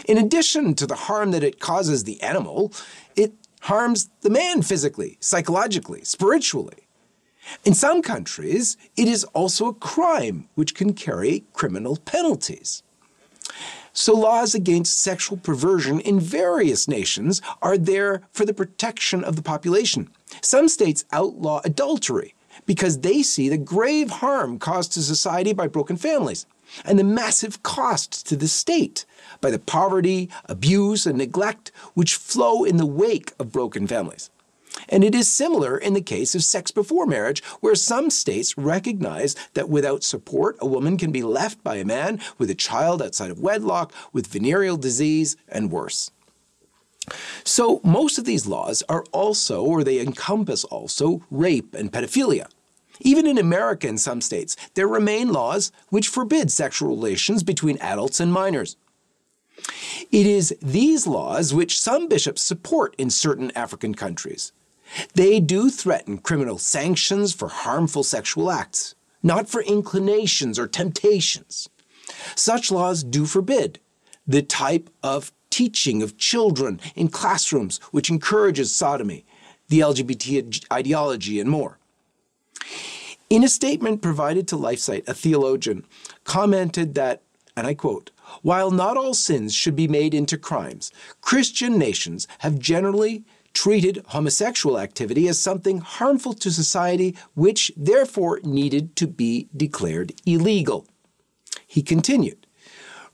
In 0.08 0.18
addition 0.18 0.74
to 0.76 0.88
the 0.88 0.96
harm 0.96 1.32
that 1.32 1.44
it 1.44 1.60
causes 1.60 2.04
the 2.04 2.22
animal, 2.22 2.74
it 3.16 3.34
harms 3.62 4.10
the 4.22 4.30
man 4.30 4.62
physically, 4.62 5.18
psychologically, 5.20 6.04
spiritually. 6.04 6.88
In 7.66 7.74
some 7.74 8.02
countries, 8.02 8.78
it 8.96 9.08
is 9.08 9.24
also 9.26 9.68
a 9.68 9.74
crime 9.74 10.48
which 10.56 10.76
can 10.76 10.94
carry 10.94 11.44
criminal 11.54 11.98
penalties. 11.98 12.84
So, 13.94 14.14
laws 14.14 14.56
against 14.56 15.02
sexual 15.02 15.38
perversion 15.38 16.00
in 16.00 16.20
various 16.20 16.88
nations 16.88 17.42
are 17.62 17.78
there 17.78 18.22
for 18.32 18.46
the 18.46 18.54
protection 18.54 19.24
of 19.24 19.36
the 19.36 19.42
population. 19.42 20.10
Some 20.42 20.70
states 20.70 21.04
outlaw 21.12 21.62
adultery, 21.66 22.34
because 22.66 23.00
they 23.00 23.22
see 23.22 23.50
the 23.50 23.58
grave 23.58 24.10
harm 24.10 24.60
caused 24.60 24.94
to 24.94 25.02
society 25.02 25.54
by 25.54 25.68
broken 25.68 25.98
families 25.98 26.46
and 26.86 26.98
the 26.98 27.04
massive 27.04 27.64
cost 27.64 28.28
to 28.28 28.36
the 28.36 28.48
state 28.48 29.06
by 29.42 29.52
the 29.52 29.60
poverty, 29.60 30.30
abuse, 30.46 31.06
and 31.06 31.18
neglect 31.18 31.72
which 31.94 32.16
flow 32.16 32.64
in 32.64 32.78
the 32.78 32.86
wake 32.86 33.34
of 33.40 33.52
broken 33.52 33.88
families. 33.88 34.30
And 34.88 35.04
it 35.04 35.14
is 35.14 35.30
similar 35.30 35.78
in 35.78 35.94
the 35.94 36.02
case 36.02 36.34
of 36.34 36.44
sex 36.44 36.72
before 36.72 37.06
marriage, 37.06 37.44
where 37.60 37.76
some 37.76 38.10
states 38.10 38.58
recognize 38.58 39.36
that 39.54 39.70
without 39.70 40.04
support, 40.04 40.56
a 40.60 40.68
woman 40.68 40.98
can 40.98 41.12
be 41.12 41.24
left 41.24 41.62
by 41.64 41.76
a 41.76 41.86
man 41.86 42.22
with 42.38 42.50
a 42.50 42.56
child 42.56 43.02
outside 43.02 43.32
of 43.32 43.40
wedlock, 43.40 43.94
with 44.14 44.28
venereal 44.28 44.78
disease, 44.78 45.36
and 45.50 45.72
worse. 45.72 46.12
So, 47.44 47.82
most 47.84 48.18
of 48.18 48.26
these 48.26 48.46
laws 48.46 48.84
are 48.88 49.04
also, 49.12 49.64
or 49.64 49.84
they 49.84 50.00
encompass 50.00 50.64
also, 50.66 51.24
rape 51.32 51.74
and 51.74 51.92
pedophilia. 51.92 52.48
Even 53.00 53.26
in 53.26 53.38
America, 53.38 53.88
in 53.88 53.98
some 53.98 54.22
states, 54.22 54.56
there 54.76 54.88
remain 54.88 55.34
laws 55.34 55.72
which 55.90 56.08
forbid 56.08 56.52
sexual 56.52 56.90
relations 56.90 57.42
between 57.42 57.78
adults 57.80 58.20
and 58.20 58.32
minors. 58.32 58.78
It 60.12 60.26
is 60.26 60.56
these 60.62 61.08
laws 61.08 61.54
which 61.54 61.80
some 61.80 62.08
bishops 62.08 62.42
support 62.42 62.96
in 62.98 63.10
certain 63.10 63.52
African 63.56 63.96
countries. 63.96 64.52
They 65.16 65.40
do 65.40 65.70
threaten 65.70 66.18
criminal 66.18 66.58
sanctions 66.58 67.34
for 67.34 67.48
harmful 67.48 68.04
sexual 68.04 68.52
acts, 68.52 68.96
not 69.24 69.50
for 69.50 69.62
inclinations 69.62 70.60
or 70.60 70.68
temptations. 70.68 71.70
Such 72.36 72.72
laws 72.72 73.04
do 73.04 73.26
forbid 73.26 73.80
the 74.28 74.42
type 74.42 74.90
of 75.02 75.32
teaching 75.52 76.02
of 76.02 76.18
children 76.18 76.80
in 76.96 77.10
classrooms 77.10 77.78
which 77.92 78.10
encourages 78.10 78.74
sodomy, 78.74 79.26
the 79.70 79.82
LGBT 79.82 80.66
ideology, 80.74 81.40
and 81.40 81.50
more. 81.50 81.78
In 83.30 83.44
a 83.44 83.48
statement 83.48 84.02
provided 84.02 84.48
to 84.48 84.58
LifeSite, 84.58 85.08
a 85.08 85.14
theologian 85.14 85.86
commented 86.24 86.96
that, 86.96 87.22
and 87.56 87.68
I 87.68 87.76
quote, 87.76 88.12
while 88.42 88.72
not 88.72 88.98
all 88.98 89.14
sins 89.14 89.54
should 89.54 89.76
be 89.76 89.88
made 89.88 90.14
into 90.14 90.38
crimes, 90.38 90.92
Christian 91.22 91.78
nations 91.78 92.28
have 92.40 92.60
generally 92.60 93.24
treated 93.54 94.04
homosexual 94.08 94.80
activity 94.80 95.28
as 95.28 95.40
something 95.40 95.80
harmful 95.80 96.34
to 96.34 96.52
society, 96.52 97.16
which 97.34 97.72
therefore 97.76 98.40
needed 98.44 98.96
to 98.96 99.08
be 99.08 99.50
declared 99.56 100.14
illegal. 100.26 100.88
He 101.68 101.82
continued, 101.82 102.41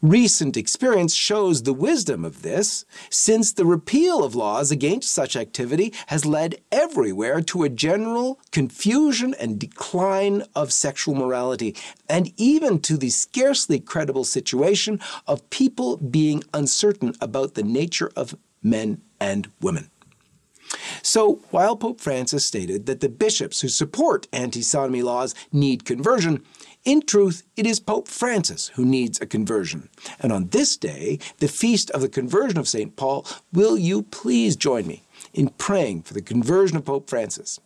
Recent 0.01 0.55
experience 0.55 1.15
shows 1.15 1.63
the 1.63 1.73
wisdom 1.73 2.23
of 2.23 2.43
this, 2.43 2.85
since 3.09 3.51
the 3.51 3.65
repeal 3.65 4.23
of 4.23 4.35
laws 4.35 4.69
against 4.69 5.11
such 5.11 5.35
activity 5.35 5.91
has 6.05 6.23
led 6.23 6.61
everywhere 6.71 7.41
to 7.41 7.63
a 7.63 7.69
general 7.69 8.39
confusion 8.51 9.33
and 9.39 9.57
decline 9.57 10.43
of 10.53 10.71
sexual 10.71 11.15
morality, 11.15 11.75
and 12.07 12.31
even 12.37 12.79
to 12.81 12.95
the 12.95 13.09
scarcely 13.09 13.79
credible 13.79 14.23
situation 14.23 14.99
of 15.25 15.49
people 15.49 15.97
being 15.97 16.43
uncertain 16.53 17.15
about 17.19 17.55
the 17.55 17.63
nature 17.63 18.11
of 18.15 18.37
men 18.61 19.01
and 19.19 19.49
women. 19.61 19.89
So, 21.01 21.39
while 21.51 21.75
Pope 21.75 22.01
Francis 22.01 22.45
stated 22.45 22.85
that 22.85 22.99
the 22.99 23.09
bishops 23.09 23.61
who 23.61 23.69
support 23.69 24.27
anti 24.33 24.61
sodomy 24.61 25.01
laws 25.01 25.33
need 25.51 25.85
conversion, 25.85 26.43
in 26.87 27.01
truth, 27.01 27.43
it 27.57 27.65
is 27.65 27.81
Pope 27.81 28.07
Francis 28.07 28.69
who 28.75 28.85
needs 28.85 29.19
a 29.19 29.25
conversion. 29.25 29.89
And 30.19 30.31
on 30.31 30.47
this 30.47 30.77
day, 30.77 31.19
the 31.39 31.49
feast 31.49 31.89
of 31.91 31.99
the 31.99 32.09
conversion 32.09 32.57
of 32.57 32.67
St. 32.67 32.95
Paul, 32.95 33.25
will 33.51 33.77
you 33.77 34.03
please 34.03 34.55
join 34.55 34.87
me 34.87 35.03
in 35.33 35.49
praying 35.49 36.03
for 36.03 36.13
the 36.13 36.21
conversion 36.21 36.77
of 36.77 36.85
Pope 36.85 37.09
Francis? 37.09 37.59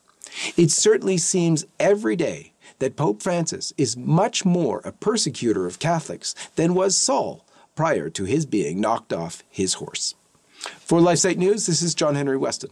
It 0.57 0.71
certainly 0.71 1.17
seems 1.17 1.65
every 1.79 2.15
day 2.15 2.53
that 2.79 2.95
Pope 2.95 3.21
Francis 3.21 3.73
is 3.77 3.95
much 3.95 4.43
more 4.43 4.81
a 4.83 4.91
persecutor 4.91 5.67
of 5.67 5.77
Catholics 5.77 6.33
than 6.55 6.73
was 6.73 6.97
Saul 6.97 7.45
prior 7.75 8.09
to 8.09 8.25
his 8.25 8.45
being 8.45 8.81
knocked 8.81 9.13
off 9.13 9.43
his 9.49 9.75
horse. 9.75 10.15
For 10.79 10.99
LifeSite 10.99 11.37
News, 11.37 11.67
this 11.67 11.81
is 11.81 11.95
John 11.95 12.15
Henry 12.15 12.37
Westen, 12.37 12.71